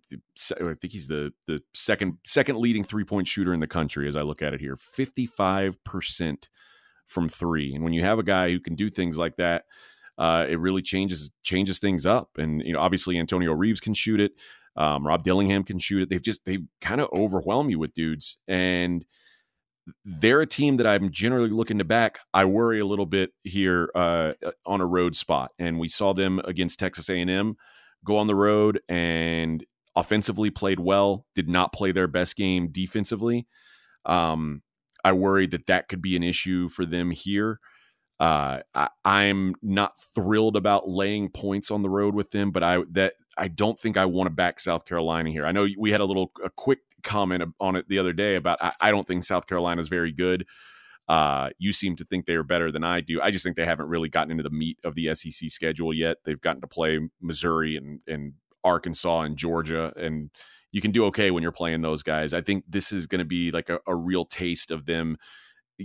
think 0.80 0.92
he's 0.92 1.08
the 1.08 1.32
the 1.46 1.60
second 1.74 2.18
second 2.24 2.58
leading 2.58 2.84
three 2.84 3.04
point 3.04 3.28
shooter 3.28 3.52
in 3.52 3.60
the 3.60 3.66
country 3.66 4.08
as 4.08 4.16
I 4.16 4.22
look 4.22 4.42
at 4.42 4.54
it 4.54 4.60
here, 4.60 4.76
fifty 4.76 5.26
five 5.26 5.82
percent 5.84 6.48
from 7.06 7.28
three. 7.28 7.74
And 7.74 7.84
when 7.84 7.92
you 7.92 8.02
have 8.02 8.18
a 8.18 8.24
guy 8.24 8.50
who 8.50 8.60
can 8.60 8.74
do 8.74 8.90
things 8.90 9.16
like 9.16 9.36
that, 9.36 9.64
uh, 10.18 10.46
it 10.48 10.58
really 10.58 10.82
changes 10.82 11.30
changes 11.42 11.78
things 11.78 12.06
up. 12.06 12.30
And 12.36 12.62
you 12.62 12.72
know, 12.72 12.80
obviously 12.80 13.18
Antonio 13.18 13.52
Reeves 13.52 13.80
can 13.80 13.94
shoot 13.94 14.20
it. 14.20 14.32
Um, 14.76 15.06
Rob 15.06 15.22
Dillingham 15.22 15.64
can 15.64 15.78
shoot 15.78 16.02
it. 16.02 16.08
They've 16.08 16.22
just 16.22 16.44
they 16.44 16.58
kind 16.80 17.00
of 17.00 17.08
overwhelm 17.12 17.70
you 17.70 17.78
with 17.78 17.94
dudes, 17.94 18.38
and 18.46 19.04
they're 20.04 20.42
a 20.42 20.46
team 20.46 20.78
that 20.78 20.86
I'm 20.86 21.10
generally 21.10 21.50
looking 21.50 21.78
to 21.78 21.84
back. 21.84 22.18
I 22.34 22.44
worry 22.44 22.80
a 22.80 22.86
little 22.86 23.06
bit 23.06 23.30
here 23.44 23.90
uh, 23.94 24.32
on 24.64 24.80
a 24.80 24.86
road 24.86 25.16
spot, 25.16 25.52
and 25.58 25.78
we 25.78 25.88
saw 25.88 26.12
them 26.12 26.40
against 26.44 26.78
Texas 26.78 27.08
A&M 27.08 27.56
go 28.04 28.18
on 28.18 28.26
the 28.26 28.34
road 28.34 28.80
and 28.88 29.64
offensively 29.94 30.50
played 30.50 30.80
well. 30.80 31.26
Did 31.34 31.48
not 31.48 31.72
play 31.72 31.92
their 31.92 32.08
best 32.08 32.36
game 32.36 32.68
defensively. 32.70 33.46
Um, 34.04 34.62
I 35.04 35.12
worry 35.12 35.46
that 35.48 35.66
that 35.66 35.88
could 35.88 36.02
be 36.02 36.16
an 36.16 36.22
issue 36.22 36.68
for 36.68 36.84
them 36.84 37.10
here. 37.10 37.60
Uh, 38.18 38.60
I, 39.04 39.24
am 39.24 39.54
not 39.62 39.92
thrilled 40.14 40.56
about 40.56 40.88
laying 40.88 41.28
points 41.28 41.70
on 41.70 41.82
the 41.82 41.90
road 41.90 42.14
with 42.14 42.30
them, 42.30 42.50
but 42.50 42.62
I 42.62 42.78
that 42.92 43.14
I 43.36 43.48
don't 43.48 43.78
think 43.78 43.98
I 43.98 44.06
want 44.06 44.26
to 44.26 44.34
back 44.34 44.58
South 44.58 44.86
Carolina 44.86 45.30
here. 45.30 45.44
I 45.44 45.52
know 45.52 45.66
we 45.78 45.90
had 45.90 46.00
a 46.00 46.04
little 46.06 46.32
a 46.42 46.48
quick 46.48 46.78
comment 47.02 47.44
on 47.60 47.76
it 47.76 47.86
the 47.88 47.98
other 47.98 48.14
day 48.14 48.36
about 48.36 48.58
I, 48.62 48.72
I 48.80 48.90
don't 48.90 49.06
think 49.06 49.24
South 49.24 49.46
Carolina 49.46 49.82
is 49.82 49.88
very 49.88 50.12
good. 50.12 50.46
Uh, 51.08 51.50
you 51.58 51.72
seem 51.72 51.94
to 51.96 52.04
think 52.04 52.24
they 52.24 52.34
are 52.34 52.42
better 52.42 52.72
than 52.72 52.82
I 52.82 53.00
do. 53.00 53.20
I 53.20 53.30
just 53.30 53.44
think 53.44 53.56
they 53.56 53.66
haven't 53.66 53.88
really 53.88 54.08
gotten 54.08 54.30
into 54.30 54.42
the 54.42 54.50
meat 54.50 54.78
of 54.82 54.94
the 54.94 55.14
SEC 55.14 55.50
schedule 55.50 55.92
yet. 55.92 56.16
They've 56.24 56.40
gotten 56.40 56.62
to 56.62 56.66
play 56.66 56.98
Missouri 57.20 57.76
and 57.76 58.00
and 58.06 58.32
Arkansas 58.64 59.20
and 59.20 59.36
Georgia, 59.36 59.92
and 59.94 60.30
you 60.72 60.80
can 60.80 60.90
do 60.90 61.04
okay 61.06 61.30
when 61.30 61.42
you're 61.42 61.52
playing 61.52 61.82
those 61.82 62.02
guys. 62.02 62.32
I 62.32 62.40
think 62.40 62.64
this 62.66 62.92
is 62.92 63.06
going 63.06 63.18
to 63.18 63.26
be 63.26 63.50
like 63.50 63.68
a, 63.68 63.78
a 63.86 63.94
real 63.94 64.24
taste 64.24 64.70
of 64.70 64.86
them 64.86 65.18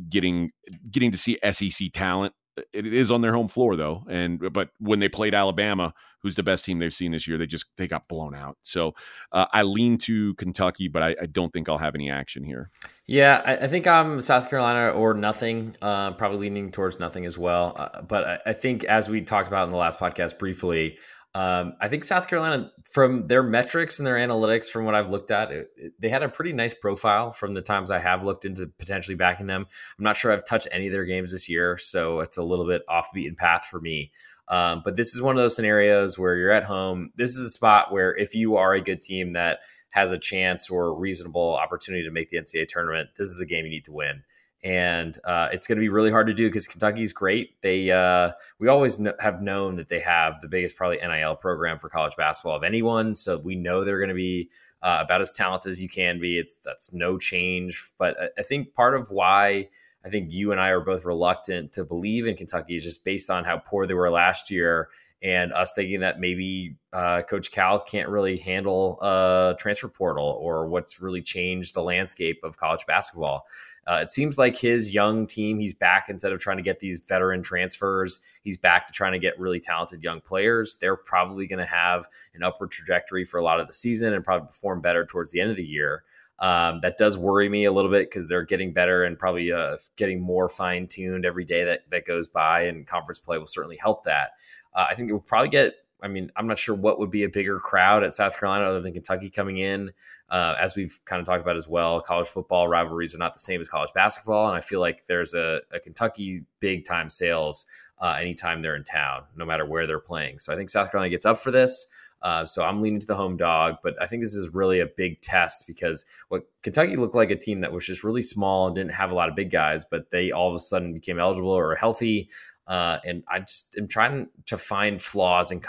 getting 0.09 0.51
getting 0.89 1.11
to 1.11 1.17
see 1.17 1.37
SEC 1.51 1.91
talent. 1.93 2.33
It 2.73 2.85
is 2.85 3.09
on 3.09 3.21
their 3.21 3.33
home 3.33 3.47
floor 3.47 3.75
though, 3.75 4.03
and 4.09 4.51
but 4.51 4.69
when 4.79 4.99
they 4.99 5.09
played 5.09 5.33
Alabama, 5.33 5.93
who's 6.21 6.35
the 6.35 6.43
best 6.43 6.65
team 6.65 6.79
they've 6.79 6.93
seen 6.93 7.11
this 7.11 7.27
year, 7.27 7.37
they 7.37 7.47
just 7.47 7.65
they 7.77 7.87
got 7.87 8.07
blown 8.07 8.35
out. 8.35 8.57
So 8.61 8.93
uh, 9.31 9.45
I 9.51 9.63
lean 9.63 9.97
to 9.99 10.33
Kentucky, 10.35 10.87
but 10.87 11.01
I, 11.01 11.15
I, 11.21 11.25
don't 11.25 11.51
think 11.51 11.69
I'll 11.69 11.77
have 11.77 11.95
any 11.95 12.09
action 12.09 12.43
here. 12.43 12.69
Yeah, 13.07 13.41
I, 13.45 13.57
I 13.57 13.67
think 13.67 13.87
I'm 13.87 14.21
South 14.21 14.49
Carolina 14.49 14.89
or 14.91 15.13
nothing. 15.13 15.75
Uh, 15.81 16.11
probably 16.11 16.49
leaning 16.49 16.71
towards 16.71 16.99
nothing 16.99 17.25
as 17.25 17.37
well. 17.37 17.73
Uh, 17.75 18.01
but 18.01 18.23
I, 18.25 18.39
I 18.47 18.53
think 18.53 18.83
as 18.83 19.09
we 19.09 19.21
talked 19.21 19.47
about 19.47 19.65
in 19.65 19.71
the 19.71 19.77
last 19.77 19.97
podcast 19.97 20.37
briefly, 20.37 20.97
Um, 21.33 21.73
I 21.79 21.87
think 21.87 22.03
South 22.03 22.27
Carolina, 22.27 22.71
from 22.83 23.27
their 23.27 23.41
metrics 23.41 23.99
and 23.99 24.05
their 24.05 24.15
analytics, 24.15 24.69
from 24.69 24.83
what 24.83 24.95
I've 24.95 25.09
looked 25.09 25.31
at, 25.31 25.51
it, 25.51 25.71
it, 25.77 25.93
they 25.97 26.09
had 26.09 26.23
a 26.23 26.29
pretty 26.29 26.51
nice 26.51 26.73
profile 26.73 27.31
from 27.31 27.53
the 27.53 27.61
times 27.61 27.89
I 27.89 27.99
have 27.99 28.23
looked 28.23 28.43
into 28.43 28.67
potentially 28.67 29.15
backing 29.15 29.47
them. 29.47 29.65
I'm 29.97 30.03
not 30.03 30.17
sure 30.17 30.33
I've 30.33 30.45
touched 30.45 30.67
any 30.71 30.87
of 30.87 30.93
their 30.93 31.05
games 31.05 31.31
this 31.31 31.47
year, 31.47 31.77
so 31.77 32.19
it's 32.19 32.37
a 32.37 32.43
little 32.43 32.67
bit 32.67 32.83
off 32.89 33.11
the 33.13 33.21
beaten 33.21 33.37
path 33.37 33.65
for 33.65 33.79
me. 33.79 34.11
Um, 34.49 34.81
but 34.83 34.97
this 34.97 35.15
is 35.15 35.21
one 35.21 35.37
of 35.37 35.41
those 35.41 35.55
scenarios 35.55 36.19
where 36.19 36.35
you're 36.35 36.51
at 36.51 36.65
home. 36.65 37.11
This 37.15 37.37
is 37.37 37.45
a 37.45 37.49
spot 37.49 37.93
where 37.93 38.13
if 38.17 38.35
you 38.35 38.57
are 38.57 38.73
a 38.73 38.81
good 38.81 38.99
team 38.99 39.33
that 39.33 39.59
has 39.91 40.11
a 40.11 40.17
chance 40.17 40.69
or 40.69 40.93
reasonable 40.93 41.55
opportunity 41.55 42.03
to 42.03 42.11
make 42.11 42.29
the 42.29 42.37
NCAA 42.37 42.67
tournament, 42.67 43.09
this 43.17 43.29
is 43.29 43.39
a 43.39 43.45
game 43.45 43.63
you 43.63 43.71
need 43.71 43.85
to 43.85 43.93
win 43.93 44.23
and 44.63 45.17
uh, 45.25 45.49
it's 45.51 45.65
going 45.65 45.77
to 45.77 45.81
be 45.81 45.89
really 45.89 46.11
hard 46.11 46.27
to 46.27 46.33
do 46.33 46.47
because 46.47 46.67
Kentucky's 46.67 47.13
great. 47.13 47.59
They 47.61 47.89
uh, 47.89 48.31
we 48.59 48.67
always 48.67 48.97
kn- 48.97 49.15
have 49.19 49.41
known 49.41 49.75
that 49.77 49.89
they 49.89 49.99
have 49.99 50.39
the 50.41 50.47
biggest 50.47 50.75
probably 50.75 50.97
NIL 50.97 51.35
program 51.35 51.79
for 51.79 51.89
college 51.89 52.15
basketball 52.15 52.55
of 52.55 52.63
anyone, 52.63 53.15
so 53.15 53.37
we 53.39 53.55
know 53.55 53.83
they're 53.83 53.97
going 53.97 54.09
to 54.09 54.15
be 54.15 54.49
uh, 54.83 54.99
about 55.01 55.21
as 55.21 55.31
talented 55.31 55.71
as 55.71 55.81
you 55.81 55.89
can 55.89 56.19
be. 56.19 56.37
It's 56.37 56.57
that's 56.57 56.93
no 56.93 57.17
change, 57.17 57.91
but 57.97 58.19
I, 58.19 58.27
I, 58.39 58.43
think 58.43 58.73
part 58.75 58.93
of 58.93 59.09
why 59.09 59.69
I 60.05 60.09
think 60.09 60.31
you 60.31 60.51
and 60.51 60.61
I 60.61 60.69
are 60.69 60.79
both 60.79 61.05
reluctant 61.05 61.71
to 61.73 61.83
believe 61.83 62.27
in 62.27 62.35
Kentucky 62.35 62.75
is 62.75 62.83
just 62.83 63.03
based 63.03 63.29
on 63.29 63.43
how 63.43 63.57
poor 63.57 63.87
they 63.87 63.93
were 63.93 64.09
last 64.11 64.51
year. 64.51 64.89
And 65.23 65.53
us 65.53 65.73
thinking 65.73 65.99
that 65.99 66.19
maybe 66.19 66.77
uh, 66.93 67.21
Coach 67.21 67.51
Cal 67.51 67.79
can't 67.79 68.09
really 68.09 68.37
handle 68.37 68.99
a 69.01 69.55
transfer 69.59 69.87
portal 69.87 70.39
or 70.41 70.67
what's 70.67 70.99
really 70.99 71.21
changed 71.21 71.75
the 71.75 71.83
landscape 71.83 72.39
of 72.43 72.57
college 72.57 72.85
basketball. 72.87 73.45
Uh, 73.87 73.99
it 74.01 74.11
seems 74.11 74.37
like 74.37 74.55
his 74.55 74.93
young 74.93 75.25
team, 75.25 75.59
he's 75.59 75.73
back 75.73 76.05
instead 76.09 76.31
of 76.31 76.39
trying 76.39 76.57
to 76.57 76.63
get 76.63 76.79
these 76.79 77.05
veteran 77.05 77.41
transfers. 77.41 78.19
He's 78.43 78.57
back 78.57 78.87
to 78.87 78.93
trying 78.93 79.13
to 79.13 79.19
get 79.19 79.39
really 79.39 79.59
talented 79.59 80.03
young 80.03 80.21
players. 80.21 80.77
They're 80.79 80.95
probably 80.95 81.47
going 81.47 81.59
to 81.59 81.65
have 81.65 82.07
an 82.33 82.43
upward 82.43 82.71
trajectory 82.71 83.25
for 83.25 83.39
a 83.39 83.43
lot 83.43 83.59
of 83.59 83.67
the 83.67 83.73
season 83.73 84.13
and 84.13 84.23
probably 84.23 84.47
perform 84.47 84.81
better 84.81 85.05
towards 85.05 85.31
the 85.31 85.41
end 85.41 85.51
of 85.51 85.57
the 85.57 85.63
year. 85.63 86.03
Um, 86.39 86.79
that 86.81 86.97
does 86.97 87.17
worry 87.17 87.49
me 87.49 87.65
a 87.65 87.71
little 87.71 87.91
bit 87.91 88.09
because 88.09 88.27
they're 88.27 88.45
getting 88.45 88.73
better 88.73 89.03
and 89.03 89.17
probably 89.17 89.51
uh, 89.51 89.77
getting 89.95 90.19
more 90.19 90.49
fine 90.49 90.87
tuned 90.87 91.23
every 91.23 91.45
day 91.45 91.63
that, 91.63 91.81
that 91.91 92.05
goes 92.05 92.27
by, 92.27 92.63
and 92.63 92.87
conference 92.87 93.19
play 93.19 93.37
will 93.37 93.45
certainly 93.45 93.77
help 93.77 94.03
that. 94.05 94.31
Uh, 94.73 94.87
I 94.89 94.95
think 94.95 95.09
it 95.09 95.13
will 95.13 95.19
probably 95.19 95.49
get 95.49 95.75
I 96.01 96.07
mean, 96.07 96.31
I'm 96.35 96.47
not 96.47 96.57
sure 96.57 96.75
what 96.75 96.99
would 96.99 97.11
be 97.11 97.23
a 97.23 97.29
bigger 97.29 97.59
crowd 97.59 98.03
at 98.03 98.13
South 98.13 98.37
Carolina 98.39 98.65
other 98.65 98.81
than 98.81 98.93
Kentucky 98.93 99.29
coming 99.29 99.57
in. 99.57 99.91
Uh, 100.29 100.55
as 100.59 100.75
we've 100.75 100.99
kind 101.05 101.19
of 101.19 101.25
talked 101.25 101.41
about 101.41 101.55
as 101.55 101.67
well, 101.67 102.01
college 102.01 102.27
football 102.27 102.67
rivalries 102.67 103.13
are 103.13 103.19
not 103.19 103.33
the 103.33 103.39
same 103.39 103.61
as 103.61 103.69
college 103.69 103.91
basketball, 103.93 104.47
and 104.47 104.57
I 104.57 104.61
feel 104.61 104.79
like 104.79 105.05
there's 105.05 105.33
a, 105.33 105.61
a 105.71 105.79
Kentucky 105.79 106.45
big 106.59 106.85
time 106.85 107.09
sales 107.09 107.65
uh, 107.99 108.17
anytime 108.19 108.61
they're 108.61 108.75
in 108.75 108.83
town, 108.83 109.23
no 109.35 109.45
matter 109.45 109.65
where 109.65 109.85
they're 109.85 109.99
playing. 109.99 110.39
So 110.39 110.51
I 110.51 110.55
think 110.55 110.69
South 110.69 110.89
Carolina 110.89 111.09
gets 111.09 111.25
up 111.25 111.37
for 111.37 111.51
this. 111.51 111.87
Uh, 112.21 112.45
so 112.45 112.63
I'm 112.63 112.81
leaning 112.81 112.99
to 112.99 113.07
the 113.07 113.15
home 113.15 113.35
dog, 113.35 113.77
but 113.81 113.99
I 113.99 114.05
think 114.05 114.21
this 114.21 114.35
is 114.35 114.53
really 114.53 114.79
a 114.79 114.85
big 114.85 115.21
test 115.21 115.65
because 115.65 116.05
what 116.29 116.43
Kentucky 116.61 116.95
looked 116.95 117.15
like 117.15 117.31
a 117.31 117.35
team 117.35 117.61
that 117.61 117.71
was 117.71 117.85
just 117.85 118.03
really 118.03 118.21
small 118.21 118.67
and 118.67 118.75
didn't 118.75 118.93
have 118.93 119.11
a 119.11 119.15
lot 119.15 119.27
of 119.27 119.35
big 119.35 119.49
guys, 119.49 119.85
but 119.85 120.11
they 120.11 120.31
all 120.31 120.47
of 120.47 120.55
a 120.55 120.59
sudden 120.59 120.93
became 120.93 121.19
eligible 121.19 121.49
or 121.49 121.73
healthy. 121.75 122.29
Uh, 122.71 122.99
and 123.03 123.21
I 123.27 123.39
just 123.39 123.75
am 123.77 123.89
trying 123.89 124.29
to 124.45 124.57
find 124.57 125.01
flaws 125.01 125.51
in, 125.51 125.61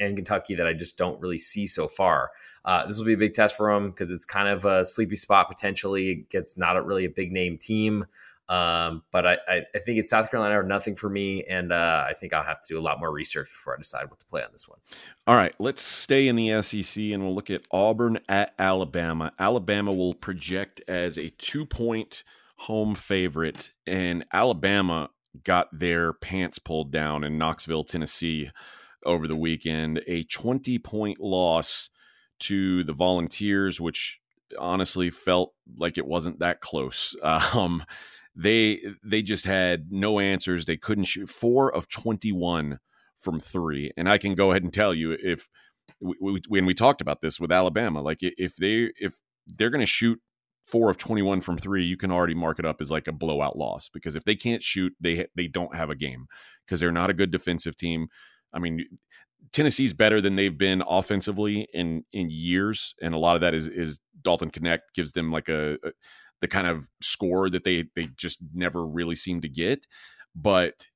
in 0.00 0.16
Kentucky 0.16 0.56
that 0.56 0.66
I 0.66 0.72
just 0.72 0.98
don't 0.98 1.20
really 1.20 1.38
see 1.38 1.68
so 1.68 1.86
far. 1.86 2.32
Uh, 2.64 2.84
this 2.84 2.98
will 2.98 3.04
be 3.04 3.12
a 3.12 3.16
big 3.16 3.32
test 3.32 3.56
for 3.56 3.72
them 3.72 3.90
because 3.90 4.10
it's 4.10 4.24
kind 4.24 4.48
of 4.48 4.64
a 4.64 4.84
sleepy 4.84 5.14
spot 5.14 5.48
potentially. 5.48 6.10
It 6.10 6.30
gets 6.30 6.58
not 6.58 6.76
a, 6.76 6.82
really 6.82 7.04
a 7.04 7.10
big 7.10 7.30
name 7.30 7.58
team. 7.58 8.06
Um, 8.48 9.04
but 9.12 9.24
I, 9.24 9.38
I, 9.46 9.62
I, 9.72 9.78
think 9.78 9.98
it's 9.98 10.10
South 10.10 10.30
Carolina 10.30 10.58
or 10.58 10.62
nothing 10.62 10.96
for 10.96 11.10
me, 11.10 11.44
and 11.44 11.70
uh, 11.70 12.06
I 12.08 12.14
think 12.14 12.32
I'll 12.32 12.42
have 12.42 12.60
to 12.62 12.66
do 12.66 12.78
a 12.78 12.80
lot 12.80 12.98
more 12.98 13.12
research 13.12 13.46
before 13.50 13.74
I 13.74 13.76
decide 13.76 14.08
what 14.08 14.18
to 14.20 14.26
play 14.26 14.42
on 14.42 14.48
this 14.50 14.66
one. 14.66 14.78
All 15.26 15.36
right, 15.36 15.54
let's 15.58 15.82
stay 15.82 16.28
in 16.28 16.34
the 16.34 16.62
SEC 16.62 17.04
and 17.04 17.22
we'll 17.22 17.34
look 17.34 17.50
at 17.50 17.62
Auburn 17.70 18.20
at 18.26 18.54
Alabama. 18.58 19.32
Alabama 19.38 19.92
will 19.92 20.14
project 20.14 20.80
as 20.88 21.18
a 21.18 21.28
two 21.28 21.66
point 21.66 22.24
home 22.56 22.94
favorite, 22.94 23.72
and 23.86 24.24
Alabama 24.32 25.10
got 25.44 25.68
their 25.72 26.12
pants 26.12 26.58
pulled 26.58 26.90
down 26.90 27.24
in 27.24 27.38
Knoxville, 27.38 27.84
Tennessee 27.84 28.50
over 29.04 29.26
the 29.28 29.36
weekend. 29.36 30.02
A 30.06 30.24
20 30.24 30.78
point 30.78 31.20
loss 31.20 31.90
to 32.40 32.84
the 32.84 32.92
Volunteers, 32.92 33.80
which 33.80 34.20
honestly 34.58 35.10
felt 35.10 35.54
like 35.76 35.98
it 35.98 36.06
wasn't 36.06 36.38
that 36.40 36.60
close. 36.60 37.16
Um, 37.54 37.84
they 38.40 38.80
they 39.02 39.20
just 39.20 39.46
had 39.46 39.90
no 39.90 40.20
answers. 40.20 40.64
They 40.64 40.76
couldn't 40.76 41.04
shoot 41.04 41.28
four 41.28 41.74
of 41.74 41.88
21 41.88 42.78
from 43.18 43.40
three. 43.40 43.90
And 43.96 44.08
I 44.08 44.16
can 44.16 44.36
go 44.36 44.52
ahead 44.52 44.62
and 44.62 44.72
tell 44.72 44.94
you 44.94 45.16
if 45.20 45.48
when 46.00 46.64
we 46.64 46.72
talked 46.72 47.00
about 47.00 47.20
this 47.20 47.40
with 47.40 47.50
Alabama, 47.50 48.00
like 48.00 48.18
if 48.20 48.54
they 48.56 48.92
if 49.00 49.14
they're 49.46 49.70
going 49.70 49.80
to 49.80 49.86
shoot 49.86 50.20
four 50.70 50.90
of 50.90 50.98
21 50.98 51.40
from 51.40 51.56
three, 51.56 51.84
you 51.84 51.96
can 51.96 52.10
already 52.10 52.34
mark 52.34 52.58
it 52.58 52.66
up 52.66 52.80
as 52.80 52.90
like 52.90 53.08
a 53.08 53.12
blowout 53.12 53.56
loss 53.56 53.88
because 53.88 54.16
if 54.16 54.24
they 54.24 54.36
can't 54.36 54.62
shoot, 54.62 54.92
they 55.00 55.26
they 55.34 55.46
don't 55.46 55.74
have 55.74 55.90
a 55.90 55.96
game 55.96 56.26
because 56.64 56.80
they're 56.80 56.92
not 56.92 57.10
a 57.10 57.14
good 57.14 57.30
defensive 57.30 57.76
team. 57.76 58.08
I 58.52 58.58
mean, 58.58 58.84
Tennessee's 59.52 59.92
better 59.92 60.20
than 60.20 60.36
they've 60.36 60.56
been 60.56 60.82
offensively 60.88 61.68
in 61.72 62.04
in 62.12 62.28
years, 62.30 62.94
and 63.00 63.14
a 63.14 63.18
lot 63.18 63.34
of 63.34 63.40
that 63.40 63.54
is 63.54 63.68
is 63.68 64.00
Dalton 64.22 64.50
Knecht 64.50 64.92
gives 64.94 65.12
them 65.12 65.32
like 65.32 65.48
a, 65.48 65.74
a 65.84 65.92
the 66.40 66.48
kind 66.48 66.66
of 66.66 66.88
score 67.00 67.50
that 67.50 67.64
they 67.64 67.86
they 67.96 68.08
just 68.16 68.38
never 68.54 68.86
really 68.86 69.16
seem 69.16 69.40
to 69.40 69.48
get. 69.48 69.86
But 70.34 70.86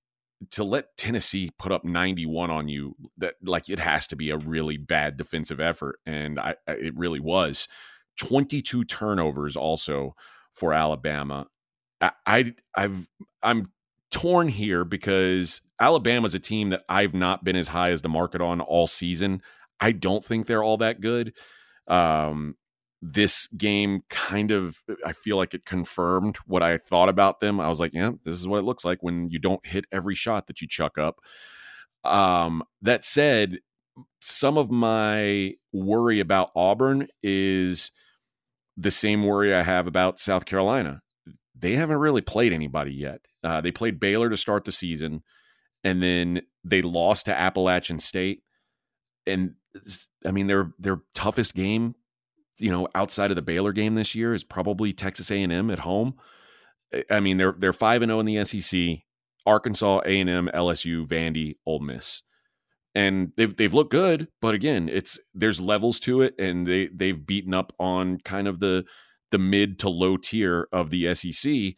to 0.51 0.65
let 0.65 0.97
Tennessee 0.97 1.51
put 1.59 1.73
up 1.73 1.85
91 1.85 2.51
on 2.51 2.69
you, 2.69 2.97
that 3.19 3.35
like 3.43 3.69
it 3.69 3.79
has 3.79 4.07
to 4.09 4.17
be 4.17 4.31
a 4.31 4.37
really 4.37 4.77
bad 4.77 5.17
defensive 5.17 5.61
effort, 5.61 5.99
and 6.07 6.39
I, 6.39 6.57
it 6.67 6.97
really 6.97 7.21
was. 7.21 7.69
22 8.23 8.85
turnovers 8.85 9.57
also 9.57 10.15
for 10.55 10.73
Alabama. 10.73 11.47
I, 12.01 12.13
I 12.25 12.55
I've 12.75 13.09
I'm 13.43 13.73
torn 14.13 14.49
here 14.49 14.85
because 14.85 15.61
Alabama's 15.81 16.35
a 16.35 16.39
team 16.39 16.71
that 16.71 16.85
I've 16.89 17.15
not 17.15 17.43
been 17.43 17.57
as 17.57 17.69
high 17.69 17.91
as 17.91 18.03
the 18.03 18.09
market 18.09 18.41
on 18.41 18.61
all 18.61 18.87
season. 18.87 19.43
I 19.81 19.91
don't 19.91 20.25
think 20.25 20.47
they're 20.47 20.63
all 20.63 20.77
that 20.77 21.01
good. 21.01 21.35
Um, 21.89 22.55
this 23.01 23.49
game 23.49 24.03
kind 24.09 24.53
of 24.53 24.81
I 25.05 25.13
feel 25.13 25.37
like 25.37 25.55
it 25.55 25.65
confirmed 25.65 26.37
what 26.47 26.63
I 26.63 26.77
thought 26.77 27.09
about 27.09 27.41
them. 27.41 27.59
I 27.59 27.69
was 27.69 27.81
like, 27.81 27.93
yeah, 27.93 28.13
this 28.25 28.37
is 28.37 28.47
what 28.47 28.59
it 28.59 28.65
looks 28.65 28.85
like 28.85 29.03
when 29.03 29.31
you 29.31 29.41
don't 29.41 29.67
hit 29.67 29.87
every 29.91 30.15
shot 30.15 30.47
that 30.47 30.61
you 30.61 30.69
chuck 30.69 30.97
up. 30.97 31.19
Um, 32.05 32.63
that 32.83 33.05
said, 33.05 33.59
some 34.21 34.57
of 34.57 34.71
my 34.71 35.55
worry 35.73 36.21
about 36.21 36.53
Auburn 36.55 37.09
is 37.25 37.91
the 38.77 38.91
same 38.91 39.23
worry 39.23 39.55
I 39.55 39.63
have 39.63 39.87
about 39.87 40.21
South 40.21 40.45
Carolina. 40.45 41.03
They 41.59 41.73
haven't 41.73 41.99
really 41.99 42.21
played 42.21 42.53
anybody 42.53 42.93
yet. 42.93 43.21
Uh, 43.45 43.61
they 43.61 43.71
played 43.71 44.01
Baylor 44.01 44.31
to 44.31 44.37
start 44.37 44.65
the 44.65 44.73
season, 44.73 45.23
and 45.85 46.03
then 46.03 46.43
they 46.65 46.83
lost 46.83 47.27
to 47.27 47.39
Appalachian 47.39 48.01
State. 48.01 48.43
And 49.27 49.55
I 50.27 50.33
mean, 50.33 50.47
their 50.47 50.73
their 50.79 51.01
toughest 51.15 51.55
game, 51.55 51.95
you 52.59 52.71
know, 52.71 52.89
outside 52.95 53.31
of 53.31 53.37
the 53.37 53.43
Baylor 53.43 53.73
game 53.73 53.95
this 53.95 54.15
year 54.15 54.35
is 54.35 54.45
probably 54.45 54.93
Texas 54.93 55.31
A 55.31 55.43
and 55.43 55.53
M 55.53 55.71
at 55.71 55.81
home. 55.81 56.15
I 57.11 57.21
mean, 57.21 57.37
they're 57.37 57.55
they're 57.57 57.73
five 57.73 58.03
and 58.03 58.11
zero 58.11 58.19
oh 58.19 58.21
in 58.21 58.27
the 58.27 58.45
SEC. 58.45 59.05
Arkansas, 59.45 60.03
A 60.07 60.21
and 60.21 60.31
M, 60.31 60.51
LSU, 60.55 61.07
Vandy, 61.07 61.57
Ole 61.67 61.81
Miss 61.81 62.23
and 62.95 63.33
they've 63.37 63.57
they've 63.57 63.73
looked 63.73 63.91
good, 63.91 64.29
but 64.41 64.55
again, 64.55 64.89
it's 64.89 65.19
there's 65.35 65.61
levels 65.61 65.99
to 66.01 66.21
it, 66.21 66.35
and 66.39 66.67
they 66.67 66.89
they've 66.93 67.27
beaten 67.27 67.55
up 67.55 67.73
on 67.79 68.19
kind 68.25 68.47
of 68.47 68.61
the 68.61 68.85
the 69.31 69.39
mid 69.39 69.79
to 69.81 69.89
low 69.89 70.17
tier 70.17 70.69
of 70.73 70.91
the 70.91 71.15
SEC. 71.15 71.75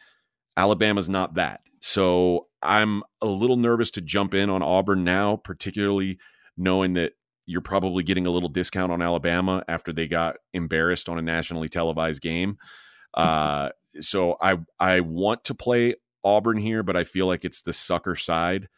Alabama's 0.56 1.08
not 1.08 1.34
that, 1.34 1.60
so 1.80 2.46
I'm 2.62 3.02
a 3.20 3.26
little 3.26 3.56
nervous 3.56 3.90
to 3.92 4.00
jump 4.00 4.34
in 4.34 4.50
on 4.50 4.62
Auburn 4.62 5.04
now, 5.04 5.36
particularly 5.36 6.18
knowing 6.56 6.94
that 6.94 7.12
you're 7.46 7.60
probably 7.60 8.02
getting 8.02 8.26
a 8.26 8.30
little 8.30 8.48
discount 8.48 8.90
on 8.90 9.02
Alabama 9.02 9.62
after 9.68 9.92
they 9.92 10.08
got 10.08 10.36
embarrassed 10.52 11.08
on 11.08 11.18
a 11.18 11.22
nationally 11.22 11.68
televised 11.68 12.22
game. 12.22 12.56
Uh, 13.12 13.68
so 14.00 14.36
I 14.40 14.58
I 14.80 15.00
want 15.00 15.44
to 15.44 15.54
play 15.54 15.94
Auburn 16.24 16.56
here, 16.56 16.82
but 16.82 16.96
I 16.96 17.04
feel 17.04 17.26
like 17.26 17.44
it's 17.44 17.62
the 17.62 17.72
sucker 17.72 18.16
side 18.16 18.68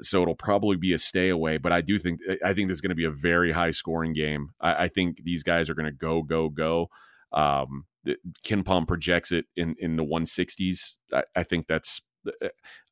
so 0.00 0.22
it'll 0.22 0.34
probably 0.34 0.76
be 0.76 0.92
a 0.92 0.98
stay 0.98 1.28
away. 1.28 1.58
But 1.58 1.72
I 1.72 1.80
do 1.80 1.98
think 1.98 2.20
I 2.44 2.52
think 2.52 2.68
this 2.68 2.76
is 2.76 2.80
going 2.80 2.90
to 2.90 2.94
be 2.94 3.04
a 3.04 3.10
very 3.10 3.52
high 3.52 3.70
scoring 3.70 4.12
game. 4.12 4.50
I, 4.60 4.84
I 4.84 4.88
think 4.88 5.22
these 5.24 5.42
guys 5.42 5.68
are 5.70 5.74
going 5.74 5.86
to 5.86 5.92
go 5.92 6.22
go 6.22 6.48
go. 6.48 6.88
Um, 7.32 7.86
KenPom 8.44 8.86
projects 8.86 9.32
it 9.32 9.46
in 9.56 9.76
in 9.78 9.96
the 9.96 10.04
160s. 10.04 10.98
I, 11.12 11.22
I 11.36 11.42
think 11.42 11.66
that's 11.66 12.00
uh, 12.26 12.48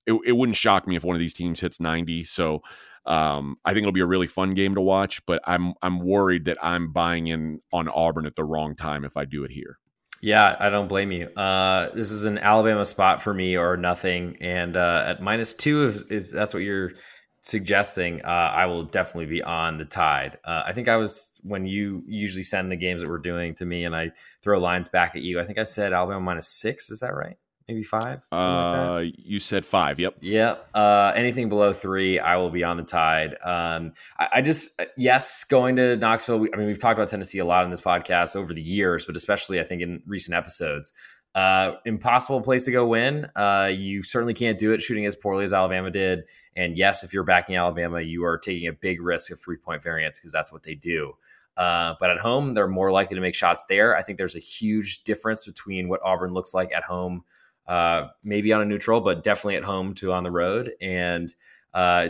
it, 0.06 0.14
it, 0.24 0.32
wouldn't 0.32 0.56
shock 0.56 0.86
me 0.86 0.96
if 0.96 1.04
one 1.04 1.16
of 1.16 1.20
these 1.20 1.34
teams 1.34 1.60
hits 1.60 1.80
90. 1.80 2.24
So 2.24 2.62
um, 3.04 3.56
I 3.64 3.72
think 3.72 3.82
it'll 3.82 3.92
be 3.92 4.00
a 4.00 4.06
really 4.06 4.26
fun 4.26 4.54
game 4.54 4.74
to 4.74 4.80
watch. 4.80 5.24
But 5.26 5.40
I'm 5.44 5.74
I'm 5.82 6.00
worried 6.00 6.44
that 6.46 6.58
I'm 6.62 6.92
buying 6.92 7.26
in 7.26 7.60
on 7.72 7.88
Auburn 7.88 8.26
at 8.26 8.36
the 8.36 8.44
wrong 8.44 8.74
time 8.74 9.04
if 9.04 9.16
I 9.16 9.24
do 9.24 9.44
it 9.44 9.50
here. 9.50 9.78
Yeah, 10.20 10.56
I 10.58 10.68
don't 10.68 10.88
blame 10.88 11.12
you. 11.12 11.28
Uh, 11.28 11.90
this 11.90 12.10
is 12.10 12.24
an 12.24 12.38
Alabama 12.38 12.84
spot 12.84 13.22
for 13.22 13.32
me 13.32 13.56
or 13.56 13.76
nothing. 13.76 14.36
And 14.40 14.76
uh, 14.76 15.04
at 15.06 15.22
minus 15.22 15.54
two, 15.54 15.86
if, 15.86 16.10
if 16.10 16.30
that's 16.30 16.52
what 16.52 16.64
you're 16.64 16.92
suggesting, 17.40 18.20
uh, 18.24 18.28
I 18.28 18.66
will 18.66 18.84
definitely 18.84 19.26
be 19.26 19.42
on 19.42 19.78
the 19.78 19.84
tide. 19.84 20.36
Uh, 20.44 20.64
I 20.66 20.72
think 20.72 20.88
I 20.88 20.96
was 20.96 21.30
when 21.42 21.66
you 21.66 22.02
usually 22.06 22.42
send 22.42 22.70
the 22.70 22.76
games 22.76 23.00
that 23.00 23.08
we're 23.08 23.18
doing 23.18 23.54
to 23.56 23.64
me, 23.64 23.84
and 23.84 23.94
I 23.94 24.10
throw 24.42 24.58
lines 24.58 24.88
back 24.88 25.14
at 25.14 25.22
you. 25.22 25.38
I 25.38 25.44
think 25.44 25.58
I 25.58 25.62
said 25.62 25.92
Alabama 25.92 26.20
minus 26.20 26.48
six. 26.48 26.90
Is 26.90 26.98
that 27.00 27.14
right? 27.14 27.36
Maybe 27.68 27.82
five. 27.82 28.26
Uh, 28.32 29.02
like 29.02 29.14
you 29.18 29.38
said 29.38 29.64
five. 29.64 30.00
Yep. 30.00 30.16
Yep. 30.22 30.68
Uh, 30.72 31.12
anything 31.14 31.50
below 31.50 31.74
three, 31.74 32.18
I 32.18 32.36
will 32.36 32.48
be 32.48 32.64
on 32.64 32.78
the 32.78 32.82
tide. 32.82 33.36
Um, 33.44 33.92
I, 34.18 34.28
I, 34.36 34.42
just 34.42 34.80
yes, 34.96 35.44
going 35.44 35.76
to 35.76 35.96
Knoxville. 35.96 36.46
I 36.54 36.56
mean, 36.56 36.66
we've 36.66 36.78
talked 36.78 36.98
about 36.98 37.08
Tennessee 37.08 37.40
a 37.40 37.44
lot 37.44 37.64
in 37.64 37.70
this 37.70 37.82
podcast 37.82 38.36
over 38.36 38.54
the 38.54 38.62
years, 38.62 39.04
but 39.04 39.16
especially 39.16 39.60
I 39.60 39.64
think 39.64 39.82
in 39.82 40.02
recent 40.06 40.34
episodes. 40.34 40.92
Uh, 41.34 41.76
impossible 41.84 42.40
place 42.40 42.64
to 42.64 42.72
go 42.72 42.86
win. 42.86 43.26
Uh, 43.36 43.70
you 43.72 44.02
certainly 44.02 44.34
can't 44.34 44.58
do 44.58 44.72
it 44.72 44.80
shooting 44.80 45.04
as 45.04 45.14
poorly 45.14 45.44
as 45.44 45.52
Alabama 45.52 45.90
did. 45.90 46.24
And 46.56 46.76
yes, 46.76 47.04
if 47.04 47.12
you're 47.12 47.22
backing 47.22 47.56
Alabama, 47.56 48.00
you 48.00 48.24
are 48.24 48.38
taking 48.38 48.66
a 48.66 48.72
big 48.72 49.00
risk 49.00 49.30
of 49.30 49.38
three 49.38 49.58
point 49.58 49.82
variance 49.82 50.18
because 50.18 50.32
that's 50.32 50.50
what 50.52 50.62
they 50.62 50.74
do. 50.74 51.12
Uh, 51.56 51.94
but 52.00 52.10
at 52.10 52.18
home, 52.18 52.52
they're 52.52 52.68
more 52.68 52.90
likely 52.92 53.16
to 53.16 53.20
make 53.20 53.34
shots 53.34 53.64
there. 53.68 53.96
I 53.96 54.02
think 54.02 54.16
there's 54.16 54.36
a 54.36 54.40
huge 54.40 55.04
difference 55.04 55.44
between 55.44 55.88
what 55.88 56.00
Auburn 56.04 56.32
looks 56.32 56.54
like 56.54 56.72
at 56.72 56.84
home, 56.84 57.24
uh, 57.68 58.08
maybe 58.24 58.52
on 58.52 58.62
a 58.62 58.64
neutral, 58.64 59.00
but 59.00 59.22
definitely 59.22 59.56
at 59.56 59.64
home 59.64 59.94
to 59.94 60.12
on 60.12 60.24
the 60.24 60.30
road. 60.30 60.72
And 60.80 61.32
uh, 61.74 62.08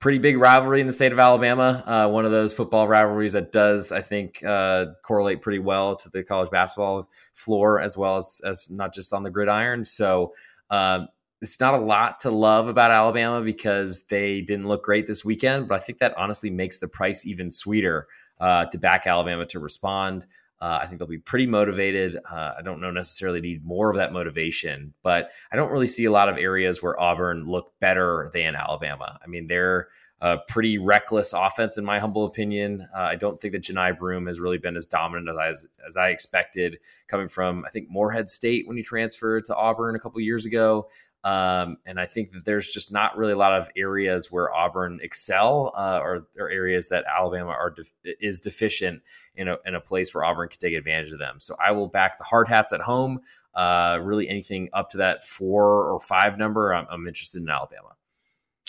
pretty 0.00 0.18
big 0.18 0.38
rivalry 0.38 0.80
in 0.80 0.86
the 0.86 0.92
state 0.92 1.12
of 1.12 1.18
Alabama. 1.18 1.82
Uh, 1.86 2.08
one 2.08 2.24
of 2.24 2.30
those 2.30 2.54
football 2.54 2.88
rivalries 2.88 3.34
that 3.34 3.52
does, 3.52 3.92
I 3.92 4.00
think, 4.00 4.42
uh, 4.44 4.86
correlate 5.04 5.42
pretty 5.42 5.58
well 5.58 5.94
to 5.96 6.08
the 6.08 6.24
college 6.24 6.50
basketball 6.50 7.08
floor 7.34 7.80
as 7.80 7.96
well 7.96 8.16
as, 8.16 8.40
as 8.44 8.70
not 8.70 8.92
just 8.94 9.12
on 9.12 9.22
the 9.22 9.30
gridiron. 9.30 9.84
So 9.84 10.32
um, 10.70 11.08
it's 11.42 11.60
not 11.60 11.74
a 11.74 11.78
lot 11.78 12.20
to 12.20 12.30
love 12.30 12.68
about 12.68 12.90
Alabama 12.90 13.42
because 13.42 14.06
they 14.06 14.40
didn't 14.40 14.68
look 14.68 14.84
great 14.84 15.06
this 15.06 15.24
weekend, 15.24 15.68
but 15.68 15.74
I 15.74 15.84
think 15.84 15.98
that 15.98 16.16
honestly 16.16 16.50
makes 16.50 16.78
the 16.78 16.88
price 16.88 17.26
even 17.26 17.50
sweeter 17.50 18.06
uh, 18.40 18.64
to 18.66 18.78
back 18.78 19.06
Alabama 19.06 19.44
to 19.46 19.60
respond. 19.60 20.26
Uh, 20.60 20.80
I 20.82 20.86
think 20.86 20.98
they'll 20.98 21.08
be 21.08 21.18
pretty 21.18 21.46
motivated. 21.46 22.18
Uh, 22.30 22.52
I 22.58 22.62
don't 22.62 22.80
know 22.80 22.90
necessarily 22.90 23.40
need 23.40 23.64
more 23.64 23.88
of 23.88 23.96
that 23.96 24.12
motivation, 24.12 24.92
but 25.02 25.30
I 25.50 25.56
don't 25.56 25.70
really 25.70 25.86
see 25.86 26.04
a 26.04 26.10
lot 26.10 26.28
of 26.28 26.36
areas 26.36 26.82
where 26.82 27.00
Auburn 27.00 27.46
look 27.46 27.72
better 27.80 28.30
than 28.34 28.54
Alabama. 28.54 29.18
I 29.24 29.26
mean, 29.26 29.46
they're 29.46 29.88
a 30.20 30.36
pretty 30.48 30.76
reckless 30.76 31.32
offense, 31.32 31.78
in 31.78 31.84
my 31.84 31.98
humble 31.98 32.26
opinion. 32.26 32.86
Uh, 32.94 33.00
I 33.00 33.16
don't 33.16 33.40
think 33.40 33.52
that 33.52 33.62
Johni 33.62 33.98
Broome 33.98 34.26
has 34.26 34.38
really 34.38 34.58
been 34.58 34.76
as 34.76 34.84
dominant 34.84 35.30
as 35.30 35.36
I, 35.36 35.48
as, 35.48 35.66
as 35.86 35.96
I 35.96 36.10
expected, 36.10 36.78
coming 37.08 37.26
from 37.26 37.64
I 37.66 37.70
think 37.70 37.88
Morehead 37.88 38.28
State 38.28 38.68
when 38.68 38.76
he 38.76 38.82
transferred 38.82 39.46
to 39.46 39.56
Auburn 39.56 39.96
a 39.96 39.98
couple 39.98 40.20
years 40.20 40.44
ago. 40.44 40.88
Um, 41.22 41.76
and 41.84 42.00
I 42.00 42.06
think 42.06 42.32
that 42.32 42.44
there's 42.44 42.70
just 42.70 42.92
not 42.92 43.16
really 43.16 43.32
a 43.32 43.36
lot 43.36 43.52
of 43.52 43.68
areas 43.76 44.32
where 44.32 44.54
Auburn 44.54 45.00
excel, 45.02 45.72
uh, 45.76 46.00
or, 46.02 46.26
or 46.38 46.48
areas 46.48 46.88
that 46.88 47.04
Alabama 47.04 47.50
are 47.50 47.74
is 48.04 48.40
deficient 48.40 49.02
in 49.34 49.48
a, 49.48 49.58
in 49.66 49.74
a 49.74 49.80
place 49.80 50.14
where 50.14 50.24
Auburn 50.24 50.48
can 50.48 50.58
take 50.58 50.74
advantage 50.74 51.12
of 51.12 51.18
them. 51.18 51.38
So 51.38 51.56
I 51.62 51.72
will 51.72 51.88
back 51.88 52.16
the 52.16 52.24
hard 52.24 52.48
hats 52.48 52.72
at 52.72 52.80
home. 52.80 53.20
Uh, 53.54 53.98
really, 54.02 54.28
anything 54.28 54.70
up 54.72 54.90
to 54.90 54.98
that 54.98 55.24
four 55.24 55.90
or 55.90 56.00
five 56.00 56.38
number, 56.38 56.72
I'm, 56.72 56.86
I'm 56.90 57.06
interested 57.06 57.42
in 57.42 57.50
Alabama. 57.50 57.90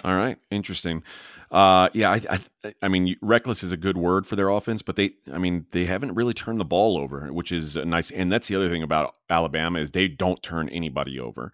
All 0.04 0.16
right, 0.16 0.38
interesting. 0.50 1.04
Uh, 1.52 1.90
yeah, 1.94 2.12
I, 2.12 2.40
I, 2.64 2.74
I, 2.82 2.88
mean, 2.88 3.16
reckless 3.22 3.62
is 3.62 3.72
a 3.72 3.78
good 3.78 3.98
word 3.98 4.26
for 4.26 4.36
their 4.36 4.50
offense, 4.50 4.82
but 4.82 4.96
they, 4.96 5.12
I 5.32 5.38
mean, 5.38 5.68
they 5.72 5.86
haven't 5.86 6.16
really 6.16 6.34
turned 6.34 6.60
the 6.60 6.66
ball 6.66 6.98
over, 6.98 7.32
which 7.32 7.52
is 7.52 7.76
nice. 7.76 8.10
And 8.10 8.32
that's 8.32 8.48
the 8.48 8.56
other 8.56 8.70
thing 8.70 8.84
about 8.84 9.16
Alabama 9.30 9.80
is 9.80 9.92
they 9.92 10.08
don't 10.08 10.42
turn 10.42 10.70
anybody 10.70 11.20
over. 11.20 11.52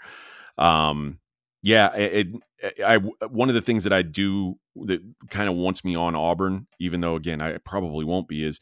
Um, 0.57 1.19
yeah, 1.63 1.93
it, 1.95 2.27
it, 2.59 2.83
I 2.85 2.97
one 3.27 3.49
of 3.49 3.55
the 3.55 3.61
things 3.61 3.83
that 3.83 3.93
I 3.93 4.01
do 4.01 4.57
that 4.75 5.01
kind 5.29 5.49
of 5.49 5.55
wants 5.55 5.83
me 5.83 5.95
on 5.95 6.15
Auburn, 6.15 6.67
even 6.79 7.01
though 7.01 7.15
again 7.15 7.41
I 7.41 7.57
probably 7.57 8.05
won't 8.05 8.27
be, 8.27 8.43
is 8.43 8.59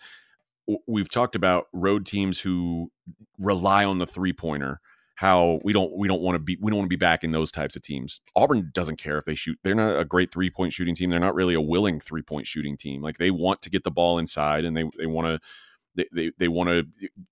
we've 0.87 1.09
talked 1.09 1.35
about 1.35 1.67
road 1.73 2.05
teams 2.05 2.39
who 2.39 2.91
rely 3.37 3.85
on 3.85 3.99
the 3.99 4.07
three 4.07 4.33
pointer. 4.33 4.79
How 5.17 5.61
we 5.63 5.71
don't 5.71 5.95
we 5.95 6.09
don't 6.09 6.21
want 6.21 6.35
to 6.35 6.39
be 6.39 6.57
we 6.61 6.69
don't 6.69 6.79
want 6.79 6.87
to 6.87 6.97
be 6.97 6.97
back 6.97 7.23
in 7.23 7.31
those 7.31 7.49
types 7.49 7.77
of 7.77 7.81
teams. 7.81 8.19
Auburn 8.35 8.71
doesn't 8.73 8.97
care 8.97 9.17
if 9.17 9.23
they 9.23 9.35
shoot. 9.35 9.57
They're 9.63 9.73
not 9.73 9.97
a 9.97 10.03
great 10.03 10.29
three 10.29 10.49
point 10.49 10.73
shooting 10.73 10.93
team. 10.93 11.09
They're 11.09 11.21
not 11.21 11.35
really 11.35 11.53
a 11.53 11.61
willing 11.61 12.01
three 12.01 12.21
point 12.21 12.47
shooting 12.47 12.75
team. 12.75 13.01
Like 13.01 13.17
they 13.17 13.31
want 13.31 13.61
to 13.61 13.69
get 13.69 13.85
the 13.85 13.91
ball 13.91 14.19
inside 14.19 14.65
and 14.65 14.75
they 14.75 14.83
they 14.97 15.05
want 15.05 15.27
to 15.27 15.39
they 15.95 16.05
they, 16.13 16.31
they 16.37 16.47
want 16.47 16.69
to 16.69 16.83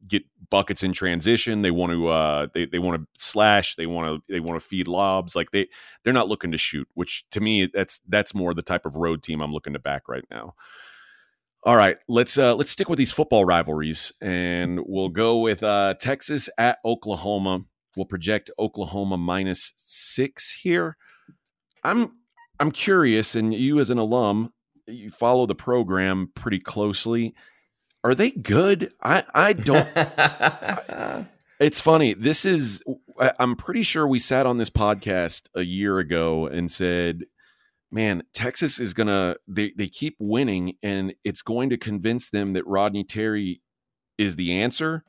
get 0.08 0.24
buckets 0.50 0.84
in 0.84 0.94
transition. 0.94 1.62
They 1.62 1.72
want 1.72 1.92
to 1.92 2.08
uh, 2.08 2.48
they 2.54 2.66
they 2.66 2.80
want 2.80 3.02
to 3.02 3.08
slash. 3.22 3.76
They 3.76 3.86
want 3.86 4.08
to 4.28 4.34
they 4.34 4.40
want 4.40 4.60
to 4.62 4.66
feed 4.66 4.88
lobs. 4.88 5.36
Like 5.36 5.52
they 5.52 5.68
they're 6.04 6.14
not 6.14 6.30
looking 6.30 6.52
to 6.52 6.58
shoot. 6.58 6.88
Which 6.94 7.26
to 7.32 7.42
me 7.42 7.68
that's 7.74 8.00
that's 8.08 8.34
more 8.34 8.54
the 8.54 8.62
type 8.62 8.86
of 8.86 8.96
road 8.96 9.24
team 9.24 9.42
I'm 9.42 9.52
looking 9.52 9.74
to 9.74 9.80
back 9.80 10.08
right 10.08 10.26
now. 10.32 10.56
All 11.66 11.78
right, 11.78 11.98
let's 12.10 12.38
uh, 12.38 12.56
let's 12.56 12.72
stick 12.72 12.90
with 12.90 12.98
these 12.98 13.14
football 13.14 13.46
rivalries, 13.46 14.12
and 14.20 14.82
we'll 14.86 15.10
go 15.10 15.40
with 15.40 15.64
uh, 15.64 15.94
Texas 16.00 16.50
at 16.58 16.80
Oklahoma. 16.84 17.62
We'll 17.96 18.06
project 18.06 18.52
Oklahoma 18.60 19.18
minus 19.18 19.74
six 19.78 20.54
here. 20.54 20.98
I'm 21.84 22.12
I'm 22.60 22.72
curious, 22.72 23.34
and 23.36 23.54
you 23.54 23.80
as 23.80 23.90
an 23.90 23.98
alum, 23.98 24.52
you 24.88 25.10
follow 25.10 25.46
the 25.46 25.56
program 25.56 26.32
pretty 26.36 26.60
closely 26.60 27.34
are 28.04 28.16
they 28.16 28.32
good? 28.32 28.94
I 29.02 29.24
I 29.34 29.54
don't. 29.54 29.88
I, 29.96 31.26
it's 31.60 31.80
funny. 31.80 32.14
This 32.14 32.46
is. 32.46 32.84
I'm 33.40 33.56
pretty 33.56 33.84
sure 33.84 34.08
we 34.08 34.20
sat 34.20 34.46
on 34.46 34.58
this 34.58 34.70
podcast 34.70 35.44
a 35.56 35.62
year 35.62 36.00
ago 36.00 36.48
and 36.48 36.70
said, 36.70 37.24
"Man, 37.92 38.24
Texas 38.34 38.80
is 38.80 38.94
gonna. 38.94 39.38
They 39.48 39.72
they 39.78 39.88
keep 39.88 40.16
winning, 40.20 40.76
and 40.84 41.14
it's 41.24 41.42
going 41.42 41.70
to 41.70 41.78
convince 41.78 42.30
them 42.30 42.54
that 42.54 42.68
Rodney 42.68 43.04
Terry 43.04 43.62
is 44.18 44.36
the 44.36 44.54
answer." 44.54 45.04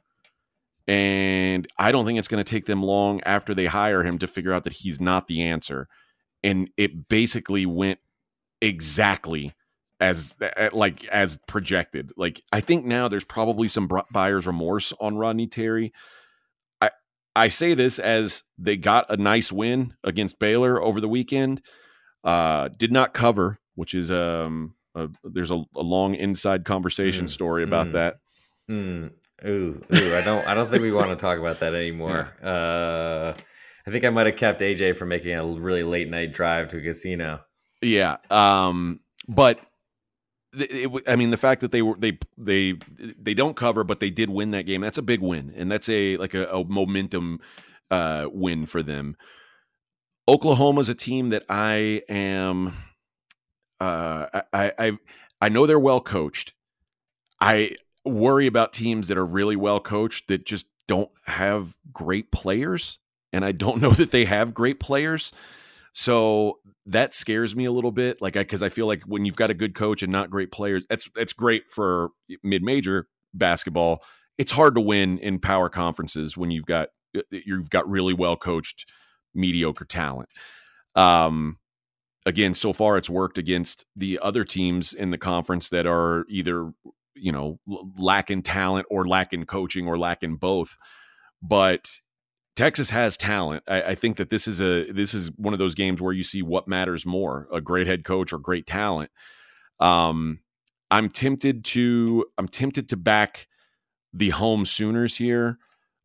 And 0.87 1.67
I 1.79 1.93
don't 1.93 2.05
think 2.05 2.19
it's 2.19 2.29
going 2.29 2.45
to 2.45 2.51
take 2.51 2.67
them 2.67 2.83
long 2.83 3.23
after 3.23 3.55
they 3.55 3.67
hire 3.67 4.05
him 4.05 4.19
to 4.19 4.27
figure 4.27 4.53
out 4.53 4.65
that 4.65 4.75
he's 4.75 5.01
not 5.01 5.29
the 5.29 5.41
answer. 5.41 5.89
And 6.43 6.71
it 6.77 7.09
basically 7.09 7.65
went 7.65 8.01
exactly 8.61 9.55
as 10.01 10.37
eh, 10.41 10.71
like 10.73 11.05
as 11.07 11.39
projected. 11.47 12.13
Like 12.17 12.43
I 12.53 12.61
think 12.61 12.85
now 12.85 13.09
there's 13.09 13.25
probably 13.25 13.69
some 13.69 13.89
buyer's 14.11 14.47
remorse 14.47 14.93
on 15.01 15.17
Rodney 15.17 15.47
Terry. 15.47 15.93
I 16.81 16.91
I 17.35 17.49
say 17.49 17.75
this 17.75 17.99
as 17.99 18.43
they 18.59 18.77
got 18.77 19.11
a 19.11 19.17
nice 19.17 19.53
win 19.53 19.95
against 20.03 20.39
Baylor 20.39 20.83
over 20.83 21.01
the 21.01 21.09
weekend. 21.09 21.63
Uh, 22.23 22.69
did 22.77 22.91
not 22.91 23.15
cover, 23.15 23.59
which 23.75 23.95
is 23.95 24.11
um 24.11 24.75
a, 24.95 25.09
there's 25.25 25.51
a, 25.51 25.63
a, 25.77 25.83
long 25.83 26.15
inside 26.15 26.65
conversation 26.65 27.27
mm, 27.27 27.29
story 27.29 27.65
about 27.65 27.89
mm, 27.89 27.93
that. 27.93 28.17
Mm, 28.71 29.11
ooh, 29.45 29.81
ooh, 29.95 30.17
I 30.17 30.23
don't 30.23 30.47
I 30.47 30.55
don't 30.55 30.69
think 30.69 30.83
we 30.83 30.93
want 30.93 31.11
to 31.11 31.17
talk 31.27 31.39
about 31.39 31.61
that 31.61 31.75
anymore. 31.75 32.33
Yeah. 32.43 32.49
Uh, 32.49 33.35
I 33.87 33.91
think 33.91 34.05
I 34.05 34.11
might 34.11 34.27
have 34.27 34.37
kept 34.37 34.61
AJ 34.61 34.97
from 34.97 35.09
making 35.09 35.39
a 35.39 35.45
really 35.45 35.83
late 35.83 36.09
night 36.09 36.33
drive 36.33 36.69
to 36.69 36.79
a 36.79 36.81
casino. 36.81 37.41
Yeah. 37.83 38.17
Um, 38.31 39.01
but 39.29 39.61
it, 40.57 41.05
I 41.09 41.17
mean, 41.17 41.31
the 41.31 41.37
fact 41.37 41.61
that 41.61 41.73
they 41.73 41.83
were 41.83 41.97
they 41.97 42.19
they 42.37 42.75
they 42.99 43.35
don't 43.35 43.57
cover, 43.57 43.85
but 43.85 44.01
they 44.01 44.11
did 44.11 44.31
win 44.31 44.51
that 44.53 44.63
game. 44.63 44.81
That's 44.81 44.99
a 44.99 45.03
big 45.03 45.21
win, 45.21 45.53
and 45.57 45.71
that's 45.71 45.89
a 45.89 46.17
like 46.17 46.35
a, 46.35 46.47
a 46.47 46.65
momentum 46.65 47.41
uh, 47.91 48.29
win 48.33 48.67
for 48.67 48.83
them. 48.83 49.17
Oklahoma's 50.29 50.89
a 50.89 50.95
team 50.95 51.31
that 51.31 51.45
I 51.49 52.03
am. 52.09 52.75
Uh, 53.81 54.27
I 54.53 54.73
I 54.79 54.99
I 55.41 55.49
know 55.49 55.67
they're 55.67 55.79
well 55.79 56.01
coached. 56.01 56.55
I 57.41 57.77
worry 58.05 58.47
about 58.47 58.73
teams 58.73 59.09
that 59.09 59.19
are 59.19 59.27
really 59.27 59.57
well 59.57 59.81
coached 59.81 60.29
that 60.29 60.47
just 60.47 60.67
don't 60.87 61.11
have 61.27 61.77
great 61.93 62.31
players, 62.31 62.99
and 63.33 63.45
I 63.45 63.53
don't 63.53 63.81
know 63.83 63.91
that 63.91 64.11
they 64.11 64.25
have 64.25 64.55
great 64.55 64.81
players. 64.81 65.33
So 65.95 66.59
that 66.87 67.15
scares 67.15 67.55
me 67.55 67.65
a 67.67 67.73
little 67.73 67.93
bit, 67.93 68.21
like 68.21 68.35
because 68.35 68.63
I, 68.65 68.69
feel 68.69 68.87
like 68.89 69.05
when 69.05 69.25
you've 69.25 69.37
got 69.37 69.51
a 69.51 69.55
good 69.55 69.77
coach 69.77 70.03
and 70.03 70.11
not 70.11 70.29
great 70.29 70.51
players, 70.51 70.85
that's 70.91 71.09
that's 71.15 71.33
great 71.33 71.71
for 71.71 72.09
mid 72.43 72.65
major 72.65 73.07
basketball. 73.33 74.03
It's 74.37 74.51
hard 74.51 74.75
to 74.75 74.81
win 74.81 75.19
in 75.19 75.39
power 75.39 75.69
conferences 75.69 76.37
when 76.37 76.51
you've 76.51 76.67
got 76.67 76.89
you've 77.31 77.71
got 77.71 77.89
really 77.89 78.13
well 78.13 78.37
coached 78.37 78.91
mediocre 79.35 79.85
talent. 79.85 80.29
Um, 80.97 81.59
again, 82.27 82.55
so 82.55 82.73
far 82.73 82.99
it's 82.99 83.09
worked 83.09 83.39
against 83.39 83.87
the 83.95 84.19
other 84.21 84.45
teams 84.45 84.95
in 84.95 85.13
the 85.13 85.19
conference 85.19 85.69
that 85.69 85.87
are 85.87 86.27
either 86.29 86.73
you 87.15 87.31
know 87.31 87.61
lacking 87.97 88.43
talent 88.43 88.89
or 88.91 89.07
lacking 89.07 89.45
coaching 89.47 89.87
or 89.87 89.97
lacking 89.97 90.39
both. 90.39 90.77
But 91.41 91.89
Texas 92.57 92.91
has 92.91 93.17
talent. 93.17 93.65
I, 93.67 93.83
I, 93.83 93.95
think 93.95 94.17
that 94.19 94.31
this 94.31 94.47
is 94.47 94.61
a 94.61 94.91
this 94.93 95.13
is 95.13 95.33
one 95.37 95.53
of 95.53 95.59
those 95.59 95.75
games 95.75 96.01
where 96.01 96.13
you 96.13 96.23
see 96.23 96.43
what 96.43 96.69
matters 96.69 97.05
more: 97.05 97.49
a 97.53 97.61
great 97.61 97.87
head 97.87 98.05
coach 98.05 98.33
or 98.33 98.39
great 98.39 98.67
talent. 98.67 99.11
Um, 99.81 100.41
I'm 100.91 101.09
tempted 101.09 101.65
to 101.67 102.27
I'm 102.39 102.49
tempted 102.49 102.89
to 102.91 102.97
back 102.97 103.49
the 104.13 104.31
home 104.31 104.65
Sooners 104.65 105.17
here, 105.17 105.59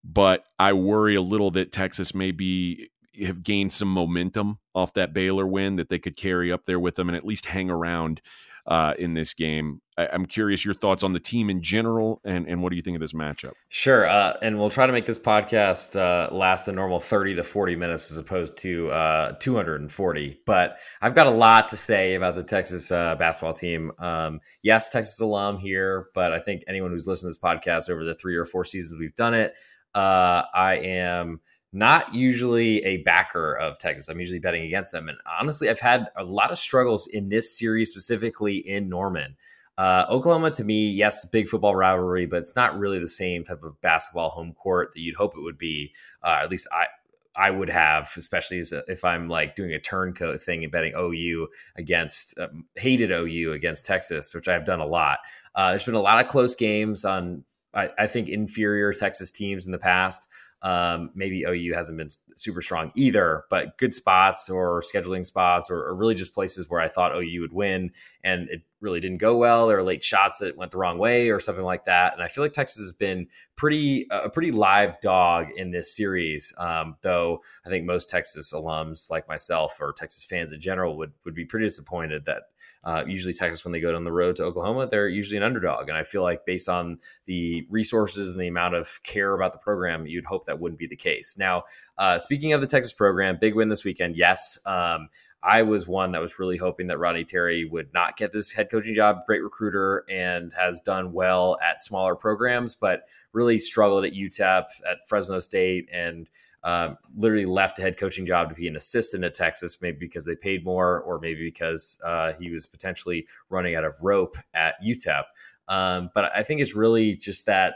but 0.03 0.45
I 0.57 0.73
worry 0.73 1.15
a 1.15 1.21
little 1.21 1.51
that 1.51 1.71
Texas 1.71 2.15
may 2.15 2.31
be 2.31 2.89
have 3.23 3.43
gained 3.43 3.71
some 3.71 3.91
momentum 3.91 4.59
off 4.73 4.93
that 4.93 5.13
Baylor 5.13 5.45
win 5.45 5.75
that 5.75 5.89
they 5.89 5.99
could 5.99 6.17
carry 6.17 6.51
up 6.51 6.65
there 6.65 6.79
with 6.79 6.95
them 6.95 7.09
and 7.09 7.15
at 7.15 7.25
least 7.25 7.47
hang 7.47 7.69
around 7.69 8.21
uh, 8.67 8.93
in 8.97 9.13
this 9.13 9.33
game. 9.33 9.81
I, 9.97 10.05
am 10.13 10.25
curious 10.25 10.63
your 10.63 10.73
thoughts 10.73 11.03
on 11.03 11.11
the 11.11 11.19
team 11.19 11.49
in 11.49 11.61
general, 11.61 12.21
and, 12.23 12.47
and 12.47 12.63
what 12.63 12.69
do 12.69 12.77
you 12.77 12.81
think 12.81 12.95
of 12.95 13.01
this 13.01 13.13
matchup? 13.13 13.51
Sure, 13.67 14.07
uh, 14.07 14.37
and 14.41 14.57
we'll 14.57 14.69
try 14.69 14.87
to 14.87 14.93
make 14.93 15.05
this 15.05 15.19
podcast 15.19 15.99
uh, 15.99 16.33
last 16.33 16.65
the 16.65 16.71
normal 16.71 16.99
30 16.99 17.35
to 17.35 17.43
40 17.43 17.75
minutes 17.75 18.09
as 18.09 18.17
opposed 18.17 18.55
to 18.57 18.89
uh, 18.91 19.33
240. 19.39 20.39
But 20.45 20.79
I've 21.01 21.15
got 21.15 21.27
a 21.27 21.31
lot 21.31 21.67
to 21.69 21.77
say 21.77 22.15
about 22.15 22.35
the 22.35 22.43
Texas 22.43 22.91
uh, 22.91 23.15
basketball 23.15 23.53
team. 23.53 23.91
Um, 23.99 24.39
yes, 24.63 24.89
Texas 24.89 25.19
alum 25.19 25.57
here, 25.57 26.07
but 26.13 26.31
I 26.31 26.39
think 26.39 26.63
anyone 26.67 26.91
who's 26.91 27.07
listened 27.07 27.33
to 27.33 27.37
this 27.37 27.43
podcast 27.43 27.89
over 27.89 28.05
the 28.05 28.15
three 28.15 28.35
or 28.35 28.45
four 28.45 28.63
seasons 28.63 28.99
we've 28.99 29.15
done 29.15 29.33
it, 29.33 29.53
uh, 29.95 30.43
I 30.53 30.79
am 30.83 31.41
not 31.71 32.15
usually 32.15 32.83
a 32.83 32.97
backer 32.97 33.55
of 33.55 33.77
Texas. 33.77 34.09
I'm 34.09 34.19
usually 34.19 34.39
betting 34.39 34.63
against 34.63 34.91
them. 34.91 35.07
And 35.07 35.17
honestly, 35.39 35.69
I've 35.69 35.79
had 35.79 36.07
a 36.15 36.23
lot 36.23 36.51
of 36.51 36.57
struggles 36.57 37.07
in 37.07 37.29
this 37.29 37.57
series, 37.57 37.89
specifically 37.89 38.57
in 38.57 38.89
Norman. 38.89 39.35
Uh, 39.77 40.05
Oklahoma, 40.09 40.51
to 40.51 40.63
me, 40.63 40.89
yes, 40.89 41.29
big 41.29 41.47
football 41.47 41.75
rivalry, 41.75 42.25
but 42.25 42.37
it's 42.37 42.55
not 42.55 42.77
really 42.77 42.99
the 42.99 43.07
same 43.07 43.43
type 43.43 43.63
of 43.63 43.79
basketball 43.81 44.29
home 44.29 44.53
court 44.53 44.91
that 44.93 44.99
you'd 44.99 45.15
hope 45.15 45.37
it 45.37 45.41
would 45.41 45.57
be. 45.57 45.93
Uh, 46.21 46.39
at 46.41 46.49
least 46.49 46.67
I, 46.73 46.87
I 47.35 47.49
would 47.51 47.69
have, 47.69 48.11
especially 48.17 48.61
if 48.89 49.05
I'm 49.05 49.29
like 49.29 49.55
doing 49.55 49.73
a 49.73 49.79
turncoat 49.79 50.41
thing 50.41 50.63
and 50.63 50.71
betting 50.71 50.93
OU 50.97 51.47
against 51.77 52.37
um, 52.37 52.65
hated 52.75 53.11
OU 53.11 53.53
against 53.53 53.85
Texas, 53.85 54.33
which 54.33 54.49
I've 54.49 54.65
done 54.65 54.81
a 54.81 54.85
lot. 54.85 55.19
Uh, 55.55 55.69
there's 55.69 55.85
been 55.85 55.95
a 55.95 56.01
lot 56.01 56.23
of 56.23 56.29
close 56.29 56.55
games 56.55 57.05
on, 57.05 57.45
I, 57.73 57.89
I 57.97 58.07
think, 58.07 58.27
inferior 58.27 58.91
Texas 58.91 59.31
teams 59.31 59.65
in 59.65 59.71
the 59.71 59.79
past. 59.79 60.27
Um, 60.61 61.11
maybe 61.15 61.45
OU 61.47 61.73
hasn't 61.73 61.97
been 61.97 62.09
super 62.35 62.61
strong 62.61 62.91
either, 62.93 63.45
but 63.49 63.77
good 63.77 63.93
spots 63.93 64.49
or 64.49 64.81
scheduling 64.81 65.25
spots 65.25 65.69
or, 65.69 65.77
or, 65.85 65.95
really 65.95 66.15
just 66.15 66.33
places 66.33 66.69
where 66.69 66.81
I 66.81 66.89
thought 66.89 67.15
OU 67.15 67.39
would 67.39 67.53
win 67.53 67.91
and 68.25 68.49
it 68.49 68.63
really 68.81 68.99
didn't 68.99 69.19
go 69.19 69.37
well. 69.37 69.67
There 69.67 69.81
late 69.83 70.03
shots 70.03 70.39
that 70.39 70.57
went 70.57 70.71
the 70.71 70.77
wrong 70.77 70.97
way 70.97 71.29
or 71.29 71.39
something 71.39 71.63
like 71.63 71.85
that. 71.85 72.13
And 72.13 72.21
I 72.21 72.27
feel 72.27 72.43
like 72.43 72.51
Texas 72.51 72.81
has 72.81 72.91
been 72.91 73.27
pretty 73.55 74.05
a 74.11 74.29
pretty 74.29 74.51
live 74.51 74.99
dog 74.99 75.47
in 75.55 75.71
this 75.71 75.95
series. 75.95 76.53
Um, 76.57 76.97
though 77.01 77.41
I 77.65 77.69
think 77.69 77.85
most 77.85 78.09
Texas 78.09 78.51
alums 78.53 79.09
like 79.09 79.29
myself 79.29 79.77
or 79.79 79.93
Texas 79.93 80.25
fans 80.25 80.51
in 80.51 80.59
general 80.59 80.97
would 80.97 81.13
would 81.23 81.35
be 81.35 81.45
pretty 81.45 81.67
disappointed 81.67 82.25
that 82.25 82.43
uh, 82.83 83.03
usually, 83.05 83.33
Texas, 83.33 83.65
when 83.65 83.71
they 83.71 83.81
go 83.81 83.91
down 83.91 84.03
the 84.05 84.11
road 84.11 84.37
to 84.37 84.43
Oklahoma, 84.43 84.87
they're 84.89 85.09
usually 85.09 85.37
an 85.37 85.43
underdog. 85.43 85.89
And 85.89 85.97
I 85.97 86.03
feel 86.03 86.21
like, 86.21 86.45
based 86.45 86.69
on 86.69 86.99
the 87.25 87.67
resources 87.69 88.31
and 88.31 88.39
the 88.39 88.47
amount 88.47 88.75
of 88.75 89.01
care 89.03 89.33
about 89.33 89.51
the 89.51 89.59
program, 89.59 90.07
you'd 90.07 90.25
hope 90.25 90.45
that 90.45 90.59
wouldn't 90.59 90.79
be 90.79 90.87
the 90.87 90.95
case. 90.95 91.37
Now, 91.37 91.63
uh, 91.97 92.19
speaking 92.19 92.53
of 92.53 92.61
the 92.61 92.67
Texas 92.67 92.93
program, 92.93 93.37
big 93.39 93.55
win 93.55 93.69
this 93.69 93.83
weekend. 93.83 94.15
Yes. 94.15 94.59
Um, 94.65 95.09
I 95.41 95.63
was 95.63 95.87
one 95.87 96.11
that 96.11 96.21
was 96.21 96.37
really 96.37 96.57
hoping 96.57 96.87
that 96.87 96.99
Rodney 96.99 97.23
Terry 97.23 97.65
would 97.65 97.93
not 97.93 98.17
get 98.17 98.31
this 98.31 98.51
head 98.51 98.69
coaching 98.69 98.93
job. 98.93 99.25
Great 99.25 99.43
recruiter 99.43 100.03
and 100.09 100.51
has 100.53 100.81
done 100.81 101.13
well 101.13 101.57
at 101.63 101.81
smaller 101.81 102.15
programs, 102.15 102.75
but 102.75 103.03
really 103.31 103.59
struggled 103.59 104.05
at 104.05 104.13
UTEP, 104.13 104.65
at 104.89 105.07
Fresno 105.07 105.39
State, 105.39 105.89
and 105.93 106.27
uh, 106.63 106.95
literally 107.15 107.45
left 107.45 107.79
a 107.79 107.81
head 107.81 107.97
coaching 107.97 108.25
job 108.25 108.49
to 108.49 108.55
be 108.55 108.67
an 108.67 108.75
assistant 108.75 109.23
at 109.23 109.33
Texas, 109.33 109.81
maybe 109.81 109.97
because 109.99 110.25
they 110.25 110.35
paid 110.35 110.65
more, 110.65 111.01
or 111.01 111.19
maybe 111.19 111.43
because 111.43 111.99
uh, 112.05 112.33
he 112.33 112.49
was 112.49 112.67
potentially 112.67 113.27
running 113.49 113.75
out 113.75 113.85
of 113.85 113.93
rope 114.01 114.37
at 114.53 114.75
UTEP. 114.83 115.23
Um, 115.67 116.09
but 116.13 116.31
I 116.35 116.43
think 116.43 116.61
it's 116.61 116.75
really 116.75 117.15
just 117.15 117.45
that 117.45 117.75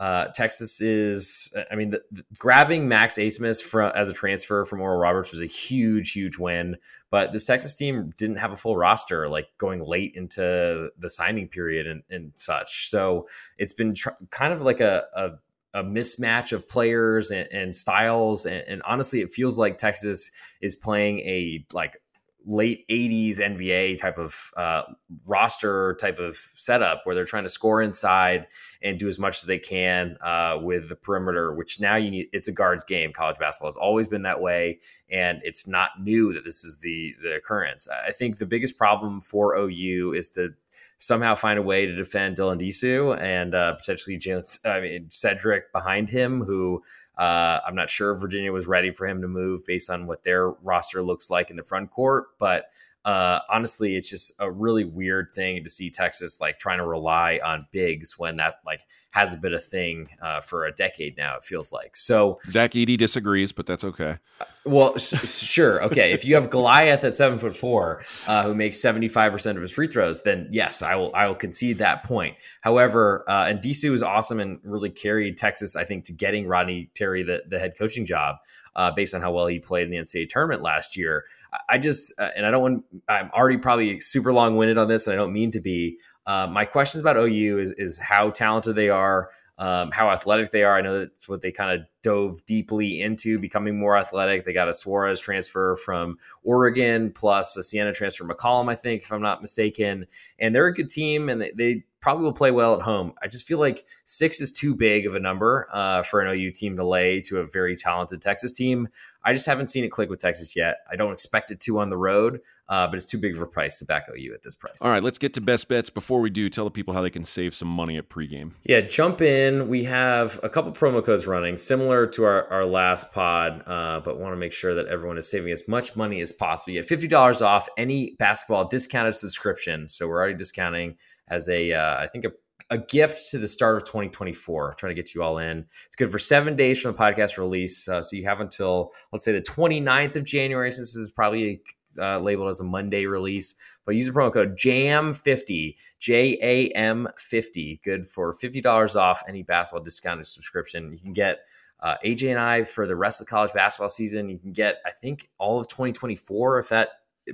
uh, 0.00 0.26
Texas 0.34 0.80
is, 0.80 1.54
I 1.70 1.76
mean, 1.76 1.90
the, 1.90 2.02
the, 2.10 2.24
grabbing 2.36 2.88
Max 2.88 3.14
Abmas 3.14 3.62
from, 3.62 3.92
as 3.94 4.08
a 4.08 4.12
transfer 4.12 4.64
from 4.64 4.80
Oral 4.80 4.98
Roberts 4.98 5.30
was 5.30 5.40
a 5.40 5.46
huge, 5.46 6.10
huge 6.12 6.36
win. 6.36 6.76
But 7.10 7.32
this 7.32 7.46
Texas 7.46 7.74
team 7.74 8.12
didn't 8.18 8.36
have 8.36 8.50
a 8.50 8.56
full 8.56 8.76
roster, 8.76 9.28
like 9.28 9.46
going 9.56 9.84
late 9.84 10.14
into 10.16 10.90
the 10.98 11.08
signing 11.08 11.46
period 11.46 11.86
and, 11.86 12.02
and 12.10 12.32
such. 12.34 12.90
So 12.90 13.28
it's 13.56 13.72
been 13.72 13.94
tr- 13.94 14.10
kind 14.30 14.52
of 14.52 14.62
like 14.62 14.80
a, 14.80 15.04
a 15.14 15.30
a 15.74 15.82
mismatch 15.82 16.52
of 16.52 16.68
players 16.68 17.30
and, 17.30 17.48
and 17.52 17.74
styles. 17.74 18.46
And, 18.46 18.64
and, 18.68 18.82
honestly, 18.86 19.20
it 19.20 19.32
feels 19.32 19.58
like 19.58 19.76
Texas 19.76 20.30
is 20.60 20.76
playing 20.76 21.18
a 21.20 21.66
like 21.72 21.98
late 22.46 22.86
80s 22.88 23.38
NBA 23.38 23.98
type 23.98 24.18
of 24.18 24.50
uh, 24.56 24.82
roster 25.26 25.96
type 25.98 26.18
of 26.18 26.36
setup 26.54 27.00
where 27.04 27.14
they're 27.14 27.24
trying 27.24 27.44
to 27.44 27.48
score 27.48 27.80
inside 27.82 28.46
and 28.82 28.98
do 28.98 29.08
as 29.08 29.18
much 29.18 29.38
as 29.38 29.44
they 29.44 29.58
can 29.58 30.16
uh, 30.22 30.58
with 30.60 30.88
the 30.90 30.96
perimeter, 30.96 31.54
which 31.54 31.80
now 31.80 31.96
you 31.96 32.10
need, 32.10 32.28
it's 32.32 32.48
a 32.48 32.52
guards 32.52 32.84
game. 32.84 33.12
College 33.12 33.38
basketball 33.38 33.68
has 33.68 33.76
always 33.76 34.06
been 34.06 34.22
that 34.22 34.40
way. 34.40 34.78
And 35.10 35.40
it's 35.42 35.66
not 35.66 35.90
new 36.00 36.32
that 36.34 36.44
this 36.44 36.64
is 36.64 36.78
the, 36.80 37.14
the 37.22 37.34
occurrence. 37.34 37.88
I 37.88 38.12
think 38.12 38.36
the 38.36 38.46
biggest 38.46 38.76
problem 38.76 39.20
for 39.20 39.56
OU 39.56 40.12
is 40.12 40.30
the 40.30 40.54
somehow 40.98 41.34
find 41.34 41.58
a 41.58 41.62
way 41.62 41.86
to 41.86 41.94
defend 41.94 42.36
Dylan 42.36 42.60
Disu 42.60 43.20
and 43.20 43.54
uh, 43.54 43.74
potentially 43.74 44.18
Jalen, 44.18 44.66
I 44.66 44.80
mean, 44.80 45.06
Shedrick 45.08 45.62
behind 45.72 46.08
him, 46.08 46.42
who 46.42 46.82
uh, 47.18 47.60
I'm 47.66 47.74
not 47.74 47.90
sure 47.90 48.12
if 48.12 48.20
Virginia 48.20 48.52
was 48.52 48.66
ready 48.66 48.90
for 48.90 49.06
him 49.06 49.20
to 49.22 49.28
move 49.28 49.66
based 49.66 49.90
on 49.90 50.06
what 50.06 50.22
their 50.22 50.50
roster 50.50 51.02
looks 51.02 51.30
like 51.30 51.50
in 51.50 51.56
the 51.56 51.62
front 51.62 51.90
court. 51.90 52.26
But 52.38 52.70
uh, 53.04 53.40
honestly, 53.50 53.96
it's 53.96 54.08
just 54.08 54.32
a 54.40 54.50
really 54.50 54.84
weird 54.84 55.28
thing 55.34 55.62
to 55.62 55.70
see 55.70 55.90
Texas 55.90 56.40
like 56.40 56.58
trying 56.58 56.78
to 56.78 56.86
rely 56.86 57.38
on 57.44 57.66
bigs 57.70 58.18
when 58.18 58.36
that 58.36 58.56
like 58.64 58.80
hasn't 59.10 59.40
been 59.40 59.54
a 59.54 59.60
thing 59.60 60.08
uh, 60.22 60.40
for 60.40 60.64
a 60.64 60.72
decade 60.72 61.16
now. 61.16 61.36
It 61.36 61.44
feels 61.44 61.70
like 61.70 61.96
so. 61.96 62.40
Zach 62.48 62.72
Edey 62.72 62.96
disagrees, 62.96 63.52
but 63.52 63.66
that's 63.66 63.84
okay. 63.84 64.16
Well, 64.64 64.96
sure, 64.98 65.84
okay. 65.84 66.12
if 66.12 66.24
you 66.24 66.34
have 66.34 66.50
Goliath 66.50 67.04
at 67.04 67.14
seven 67.14 67.38
foot 67.38 67.54
four, 67.54 68.04
uh, 68.26 68.44
who 68.44 68.54
makes 68.54 68.80
seventy 68.80 69.08
five 69.08 69.30
percent 69.30 69.58
of 69.58 69.62
his 69.62 69.70
free 69.70 69.86
throws, 69.86 70.22
then 70.22 70.48
yes, 70.50 70.82
I 70.82 70.96
will. 70.96 71.14
I 71.14 71.26
will 71.26 71.34
concede 71.34 71.78
that 71.78 72.04
point. 72.04 72.36
However, 72.62 73.24
uh, 73.28 73.46
and 73.48 73.60
Disu 73.60 73.92
is 73.92 74.02
awesome 74.02 74.40
and 74.40 74.58
really 74.64 74.90
carried 74.90 75.36
Texas, 75.36 75.76
I 75.76 75.84
think, 75.84 76.06
to 76.06 76.12
getting 76.12 76.48
Rodney 76.48 76.90
Terry 76.94 77.22
the 77.22 77.42
the 77.48 77.58
head 77.58 77.74
coaching 77.78 78.06
job. 78.06 78.36
Uh, 78.76 78.90
based 78.90 79.14
on 79.14 79.20
how 79.20 79.32
well 79.32 79.46
he 79.46 79.60
played 79.60 79.84
in 79.84 79.90
the 79.90 79.96
NCAA 79.96 80.28
tournament 80.28 80.60
last 80.60 80.96
year. 80.96 81.24
I 81.68 81.78
just, 81.78 82.12
uh, 82.18 82.30
and 82.36 82.44
I 82.44 82.50
don't 82.50 82.62
want, 82.62 82.84
I'm 83.08 83.30
already 83.30 83.58
probably 83.58 84.00
super 84.00 84.32
long 84.32 84.56
winded 84.56 84.78
on 84.78 84.88
this, 84.88 85.06
and 85.06 85.14
I 85.14 85.16
don't 85.16 85.32
mean 85.32 85.52
to 85.52 85.60
be. 85.60 85.98
Uh, 86.26 86.48
my 86.48 86.64
questions 86.64 87.00
about 87.00 87.16
OU 87.16 87.58
is, 87.58 87.70
is 87.72 87.98
how 87.98 88.30
talented 88.30 88.74
they 88.74 88.88
are, 88.88 89.30
um, 89.58 89.90
how 89.92 90.10
athletic 90.10 90.50
they 90.50 90.64
are. 90.64 90.76
I 90.76 90.80
know 90.80 91.00
that's 91.00 91.28
what 91.28 91.40
they 91.40 91.52
kind 91.52 91.80
of 91.80 91.86
dove 92.04 92.44
deeply 92.46 93.00
into, 93.00 93.38
becoming 93.38 93.76
more 93.76 93.96
athletic. 93.96 94.44
They 94.44 94.52
got 94.52 94.68
a 94.68 94.72
Soares 94.72 95.20
transfer 95.20 95.74
from 95.74 96.18
Oregon, 96.44 97.10
plus 97.10 97.56
a 97.56 97.62
Siena 97.64 97.92
transfer, 97.92 98.24
McCollum, 98.24 98.70
I 98.70 98.76
think, 98.76 99.02
if 99.02 99.12
I'm 99.12 99.22
not 99.22 99.40
mistaken. 99.40 100.06
And 100.38 100.54
they're 100.54 100.66
a 100.66 100.74
good 100.74 100.90
team, 100.90 101.28
and 101.28 101.40
they, 101.40 101.52
they 101.56 101.84
probably 102.04 102.24
will 102.24 102.34
play 102.34 102.50
well 102.50 102.74
at 102.74 102.82
home. 102.82 103.14
I 103.22 103.28
just 103.28 103.46
feel 103.46 103.58
like 103.58 103.86
six 104.04 104.38
is 104.42 104.52
too 104.52 104.74
big 104.74 105.06
of 105.06 105.14
a 105.14 105.18
number 105.18 105.66
uh, 105.72 106.02
for 106.02 106.20
an 106.20 106.38
OU 106.38 106.50
team 106.50 106.76
to 106.76 106.86
lay 106.86 107.22
to 107.22 107.38
a 107.38 107.46
very 107.46 107.74
talented 107.74 108.20
Texas 108.20 108.52
team. 108.52 108.88
I 109.24 109.32
just 109.32 109.46
haven't 109.46 109.68
seen 109.68 109.84
it 109.84 109.88
click 109.88 110.10
with 110.10 110.18
Texas 110.18 110.54
yet. 110.54 110.80
I 110.90 110.96
don't 110.96 111.12
expect 111.12 111.50
it 111.50 111.60
to 111.60 111.78
on 111.78 111.88
the 111.88 111.96
road, 111.96 112.42
uh, 112.68 112.86
but 112.88 112.96
it's 112.96 113.06
too 113.06 113.16
big 113.16 113.34
of 113.34 113.40
a 113.40 113.46
price 113.46 113.78
to 113.78 113.86
back 113.86 114.06
OU 114.10 114.34
at 114.34 114.42
this 114.42 114.54
price. 114.54 114.82
All 114.82 114.90
right, 114.90 115.02
let's 115.02 115.16
get 115.16 115.32
to 115.32 115.40
best 115.40 115.66
bets. 115.66 115.88
Before 115.88 116.20
we 116.20 116.28
do, 116.28 116.50
tell 116.50 116.66
the 116.66 116.70
people 116.70 116.92
how 116.92 117.00
they 117.00 117.08
can 117.08 117.24
save 117.24 117.54
some 117.54 117.68
money 117.68 117.96
at 117.96 118.10
pregame. 118.10 118.50
Yeah, 118.64 118.82
jump 118.82 119.22
in. 119.22 119.68
We 119.68 119.84
have 119.84 120.38
a 120.42 120.50
couple 120.50 120.72
promo 120.72 121.02
codes 121.02 121.26
running, 121.26 121.56
similar 121.56 121.93
to 122.02 122.24
our, 122.24 122.46
our 122.48 122.66
last 122.66 123.12
pod, 123.12 123.62
uh, 123.66 124.00
but 124.00 124.18
want 124.18 124.32
to 124.32 124.36
make 124.36 124.52
sure 124.52 124.74
that 124.74 124.86
everyone 124.86 125.18
is 125.18 125.28
saving 125.28 125.52
as 125.52 125.66
much 125.68 125.96
money 125.96 126.20
as 126.20 126.32
possible. 126.32 126.72
You 126.72 126.82
get 126.82 127.00
$50 127.00 127.42
off 127.42 127.68
any 127.78 128.16
basketball 128.18 128.68
discounted 128.68 129.14
subscription. 129.14 129.88
So 129.88 130.08
we're 130.08 130.18
already 130.18 130.34
discounting 130.34 130.96
as 131.28 131.48
a, 131.48 131.72
uh, 131.72 131.96
I 131.98 132.06
think, 132.06 132.24
a 132.24 132.32
a 132.70 132.78
gift 132.78 133.30
to 133.30 133.38
the 133.38 133.48
start 133.48 133.76
of 133.76 133.84
2024. 133.84 134.74
trying 134.74 134.90
to 134.90 134.94
get 134.94 135.14
you 135.14 135.22
all 135.22 135.38
in. 135.38 135.66
It's 135.86 135.96
good 135.96 136.10
for 136.10 136.18
seven 136.18 136.56
days 136.56 136.80
from 136.80 136.92
the 136.92 136.98
podcast 136.98 137.38
release. 137.38 137.88
Uh, 137.88 138.02
so 138.02 138.16
you 138.16 138.24
have 138.24 138.40
until, 138.40 138.92
let's 139.12 139.24
say, 139.24 139.32
the 139.32 139.42
29th 139.42 140.16
of 140.16 140.24
January, 140.24 140.72
since 140.72 140.94
this 140.94 141.02
is 141.02 141.10
probably 141.10 141.60
uh, 141.98 142.18
labeled 142.18 142.48
as 142.48 142.60
a 142.60 142.64
Monday 142.64 143.06
release. 143.06 143.54
But 143.84 143.94
use 143.94 144.06
the 144.06 144.12
promo 144.12 144.32
code 144.32 144.56
JAM50, 144.56 145.76
J 146.00 146.38
A 146.40 146.68
M 146.70 147.08
50. 147.18 147.80
Good 147.84 148.06
for 148.06 148.32
$50 148.32 148.96
off 148.96 149.22
any 149.28 149.42
basketball 149.42 149.84
discounted 149.84 150.26
subscription. 150.26 150.90
You 150.90 150.98
can 150.98 151.12
get 151.12 151.40
uh, 151.84 151.96
AJ 152.02 152.30
and 152.30 152.40
I 152.40 152.64
for 152.64 152.86
the 152.86 152.96
rest 152.96 153.20
of 153.20 153.26
the 153.26 153.30
college 153.30 153.52
basketball 153.52 153.90
season. 153.90 154.30
You 154.30 154.38
can 154.38 154.52
get, 154.52 154.78
I 154.86 154.90
think, 154.90 155.28
all 155.38 155.60
of 155.60 155.68
2024 155.68 156.58
if 156.58 156.70
that 156.70 156.88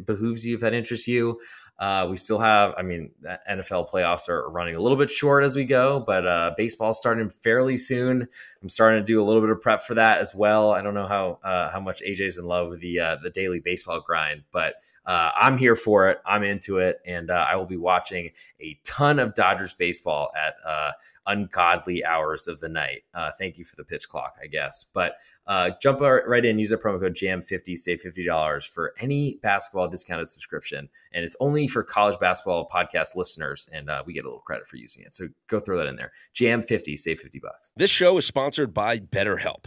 behooves 0.04 0.44
you, 0.44 0.56
if 0.56 0.60
that 0.60 0.74
interests 0.74 1.06
you. 1.06 1.40
Uh, 1.78 2.08
we 2.10 2.16
still 2.16 2.38
have, 2.38 2.74
I 2.76 2.82
mean, 2.82 3.12
NFL 3.48 3.88
playoffs 3.88 4.28
are 4.28 4.50
running 4.50 4.74
a 4.74 4.80
little 4.80 4.98
bit 4.98 5.08
short 5.08 5.44
as 5.44 5.56
we 5.56 5.64
go, 5.64 6.00
but 6.00 6.26
uh, 6.26 6.52
baseball 6.56 6.92
starting 6.92 7.30
fairly 7.30 7.76
soon. 7.76 8.28
I'm 8.60 8.68
starting 8.68 9.00
to 9.00 9.06
do 9.06 9.22
a 9.22 9.24
little 9.24 9.40
bit 9.40 9.50
of 9.50 9.62
prep 9.62 9.80
for 9.80 9.94
that 9.94 10.18
as 10.18 10.34
well. 10.34 10.72
I 10.72 10.82
don't 10.82 10.92
know 10.92 11.06
how 11.06 11.38
uh, 11.42 11.70
how 11.70 11.80
much 11.80 12.02
AJ's 12.02 12.36
in 12.36 12.44
love 12.44 12.68
with 12.68 12.80
the 12.80 13.00
uh, 13.00 13.16
the 13.22 13.30
daily 13.30 13.60
baseball 13.60 14.00
grind, 14.00 14.42
but 14.52 14.74
uh, 15.06 15.30
I'm 15.34 15.56
here 15.56 15.76
for 15.76 16.10
it. 16.10 16.18
I'm 16.26 16.42
into 16.42 16.78
it, 16.78 17.00
and 17.06 17.30
uh, 17.30 17.46
I 17.48 17.56
will 17.56 17.66
be 17.66 17.76
watching 17.76 18.30
a 18.60 18.78
ton 18.84 19.18
of 19.18 19.34
Dodgers 19.34 19.74
baseball 19.74 20.30
at 20.36 20.54
uh, 20.66 20.92
ungodly 21.26 22.04
hours 22.04 22.48
of 22.48 22.60
the 22.60 22.68
night. 22.68 23.02
Uh, 23.14 23.30
thank 23.38 23.56
you 23.56 23.64
for 23.64 23.76
the 23.76 23.84
pitch 23.84 24.08
clock, 24.08 24.36
I 24.42 24.46
guess. 24.46 24.84
But 24.92 25.14
uh, 25.46 25.70
jump 25.80 26.00
right 26.00 26.44
in, 26.44 26.58
use 26.58 26.70
the 26.70 26.76
promo 26.76 27.00
code 27.00 27.14
JAM50, 27.14 27.76
save 27.76 28.02
$50 28.02 28.68
for 28.68 28.94
any 29.00 29.38
basketball 29.42 29.88
discounted 29.88 30.28
subscription. 30.28 30.88
And 31.12 31.24
it's 31.24 31.36
only 31.40 31.66
for 31.66 31.82
college 31.82 32.18
basketball 32.20 32.68
podcast 32.68 33.16
listeners, 33.16 33.68
and 33.72 33.88
uh, 33.88 34.02
we 34.06 34.12
get 34.12 34.24
a 34.24 34.28
little 34.28 34.40
credit 34.40 34.66
for 34.66 34.76
using 34.76 35.02
it. 35.02 35.14
So 35.14 35.28
go 35.48 35.60
throw 35.60 35.78
that 35.78 35.86
in 35.86 35.96
there. 35.96 36.12
JAM50, 36.34 36.98
save 36.98 37.20
50 37.20 37.38
bucks. 37.38 37.72
This 37.76 37.90
show 37.90 38.16
is 38.18 38.26
sponsored 38.26 38.74
by 38.74 38.98
BetterHelp. 38.98 39.66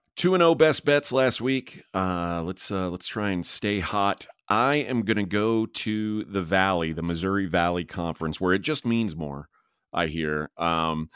2 0.17 0.35
and 0.35 0.41
0 0.41 0.55
best 0.55 0.85
bets 0.85 1.11
last 1.11 1.41
week. 1.41 1.83
Uh, 1.93 2.43
let's 2.45 2.71
uh, 2.71 2.89
let's 2.89 3.07
try 3.07 3.31
and 3.31 3.45
stay 3.45 3.79
hot. 3.79 4.27
I 4.47 4.75
am 4.75 5.03
going 5.03 5.17
to 5.17 5.23
go 5.23 5.65
to 5.65 6.23
the 6.25 6.41
Valley, 6.41 6.91
the 6.91 7.01
Missouri 7.01 7.45
Valley 7.45 7.85
Conference, 7.85 8.41
where 8.41 8.53
it 8.53 8.61
just 8.61 8.85
means 8.85 9.15
more. 9.15 9.47
I 9.93 10.07
hear. 10.07 10.49
Um, 10.57 11.09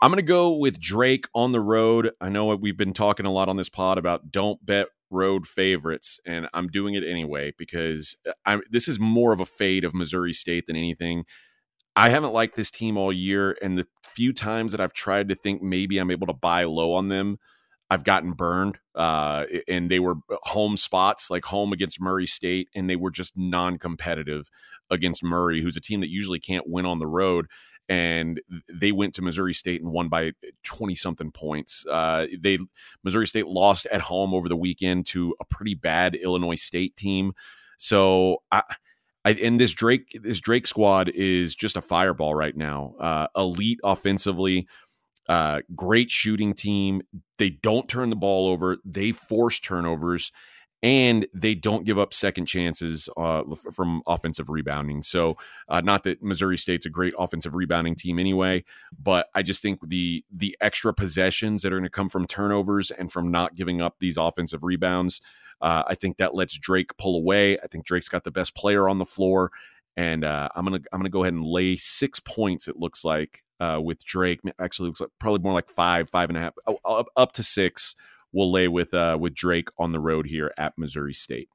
I'm 0.00 0.10
going 0.10 0.16
to 0.16 0.22
go 0.22 0.52
with 0.52 0.80
Drake 0.80 1.26
on 1.34 1.52
the 1.52 1.60
road. 1.60 2.10
I 2.20 2.28
know 2.28 2.54
we've 2.56 2.76
been 2.76 2.92
talking 2.92 3.26
a 3.26 3.32
lot 3.32 3.48
on 3.48 3.56
this 3.56 3.68
pod 3.68 3.98
about 3.98 4.30
don't 4.30 4.64
bet 4.64 4.88
road 5.10 5.46
favorites, 5.46 6.20
and 6.26 6.48
I'm 6.52 6.68
doing 6.68 6.94
it 6.94 7.04
anyway 7.04 7.52
because 7.56 8.16
uh, 8.26 8.32
I'm, 8.44 8.62
this 8.70 8.88
is 8.88 8.98
more 9.00 9.32
of 9.32 9.40
a 9.40 9.46
fade 9.46 9.84
of 9.84 9.94
Missouri 9.94 10.32
State 10.32 10.66
than 10.66 10.76
anything. 10.76 11.24
I 11.96 12.10
haven't 12.10 12.32
liked 12.32 12.54
this 12.54 12.70
team 12.70 12.96
all 12.96 13.12
year, 13.12 13.56
and 13.60 13.76
the 13.76 13.86
few 14.04 14.32
times 14.32 14.72
that 14.72 14.80
I've 14.80 14.92
tried 14.92 15.28
to 15.30 15.34
think 15.34 15.62
maybe 15.62 15.98
I'm 15.98 16.10
able 16.10 16.26
to 16.28 16.32
buy 16.32 16.64
low 16.64 16.94
on 16.94 17.08
them, 17.08 17.38
I've 17.90 18.04
gotten 18.04 18.32
burned. 18.32 18.78
Uh, 18.94 19.44
and 19.66 19.90
they 19.90 19.98
were 19.98 20.16
home 20.42 20.76
spots, 20.76 21.30
like 21.30 21.44
home 21.44 21.72
against 21.72 22.00
Murray 22.00 22.26
State, 22.26 22.68
and 22.74 22.88
they 22.88 22.96
were 22.96 23.10
just 23.10 23.36
non 23.36 23.78
competitive 23.78 24.50
against 24.90 25.22
Murray, 25.22 25.62
who's 25.62 25.76
a 25.76 25.80
team 25.80 26.00
that 26.00 26.10
usually 26.10 26.40
can't 26.40 26.68
win 26.68 26.86
on 26.86 26.98
the 26.98 27.06
road. 27.06 27.46
And 27.88 28.40
they 28.70 28.92
went 28.92 29.14
to 29.14 29.22
Missouri 29.22 29.54
State 29.54 29.80
and 29.80 29.90
won 29.90 30.08
by 30.08 30.32
20 30.64 30.94
something 30.94 31.30
points. 31.30 31.86
Uh, 31.86 32.26
they 32.38 32.58
Missouri 33.02 33.26
State 33.26 33.46
lost 33.46 33.86
at 33.86 34.02
home 34.02 34.34
over 34.34 34.48
the 34.48 34.56
weekend 34.56 35.06
to 35.06 35.34
a 35.40 35.44
pretty 35.46 35.74
bad 35.74 36.14
Illinois 36.14 36.60
State 36.60 36.96
team. 36.96 37.32
So 37.78 38.42
I, 38.52 38.62
I, 39.24 39.32
and 39.32 39.58
this 39.58 39.72
Drake 39.72 40.18
this 40.22 40.40
Drake 40.40 40.66
squad 40.66 41.08
is 41.08 41.54
just 41.54 41.76
a 41.76 41.82
fireball 41.82 42.34
right 42.34 42.56
now. 42.56 42.94
Uh, 43.00 43.26
elite 43.36 43.80
offensively, 43.82 44.66
uh, 45.28 45.60
great 45.74 46.10
shooting 46.10 46.54
team. 46.54 47.02
They 47.38 47.50
don't 47.50 47.88
turn 47.88 48.10
the 48.10 48.16
ball 48.16 48.48
over. 48.48 48.78
They 48.84 49.12
force 49.12 49.60
turnovers, 49.60 50.32
and 50.82 51.26
they 51.34 51.54
don't 51.54 51.84
give 51.84 51.98
up 51.98 52.14
second 52.14 52.46
chances 52.46 53.08
uh, 53.16 53.42
from 53.72 54.02
offensive 54.06 54.48
rebounding. 54.48 55.02
So, 55.02 55.36
uh, 55.68 55.80
not 55.80 56.04
that 56.04 56.22
Missouri 56.22 56.56
State's 56.56 56.86
a 56.86 56.90
great 56.90 57.14
offensive 57.18 57.54
rebounding 57.54 57.94
team 57.94 58.18
anyway, 58.18 58.64
but 58.98 59.28
I 59.34 59.42
just 59.42 59.60
think 59.60 59.80
the 59.86 60.24
the 60.34 60.56
extra 60.60 60.94
possessions 60.94 61.62
that 61.62 61.72
are 61.72 61.78
going 61.78 61.82
to 61.84 61.90
come 61.90 62.08
from 62.08 62.26
turnovers 62.26 62.90
and 62.90 63.12
from 63.12 63.30
not 63.30 63.54
giving 63.54 63.82
up 63.82 63.96
these 64.00 64.16
offensive 64.16 64.62
rebounds, 64.62 65.20
uh, 65.60 65.82
I 65.86 65.94
think 65.94 66.16
that 66.18 66.34
lets 66.34 66.56
Drake 66.56 66.96
pull 66.96 67.16
away. 67.16 67.58
I 67.58 67.66
think 67.66 67.84
Drake's 67.84 68.08
got 68.08 68.24
the 68.24 68.30
best 68.30 68.54
player 68.54 68.88
on 68.88 68.98
the 68.98 69.04
floor, 69.04 69.50
and 69.96 70.24
uh, 70.24 70.48
I'm 70.54 70.64
gonna 70.64 70.80
I'm 70.92 71.00
gonna 71.00 71.10
go 71.10 71.24
ahead 71.24 71.34
and 71.34 71.44
lay 71.44 71.76
six 71.76 72.20
points. 72.20 72.68
It 72.68 72.76
looks 72.76 73.04
like 73.04 73.42
uh, 73.60 73.80
with 73.82 74.04
Drake. 74.04 74.40
Actually, 74.58 74.88
looks 74.88 75.00
like 75.00 75.10
probably 75.18 75.40
more 75.40 75.52
like 75.52 75.68
five, 75.68 76.08
five 76.10 76.28
and 76.30 76.36
a 76.36 76.40
half, 76.40 76.54
oh, 76.66 76.78
up, 76.84 77.06
up 77.16 77.32
to 77.32 77.42
six. 77.42 77.94
We'll 78.32 78.52
lay 78.52 78.68
with 78.68 78.92
uh, 78.92 79.16
with 79.18 79.34
Drake 79.34 79.68
on 79.78 79.92
the 79.92 80.00
road 80.00 80.26
here 80.26 80.52
at 80.58 80.76
Missouri 80.76 81.14
State. 81.14 81.48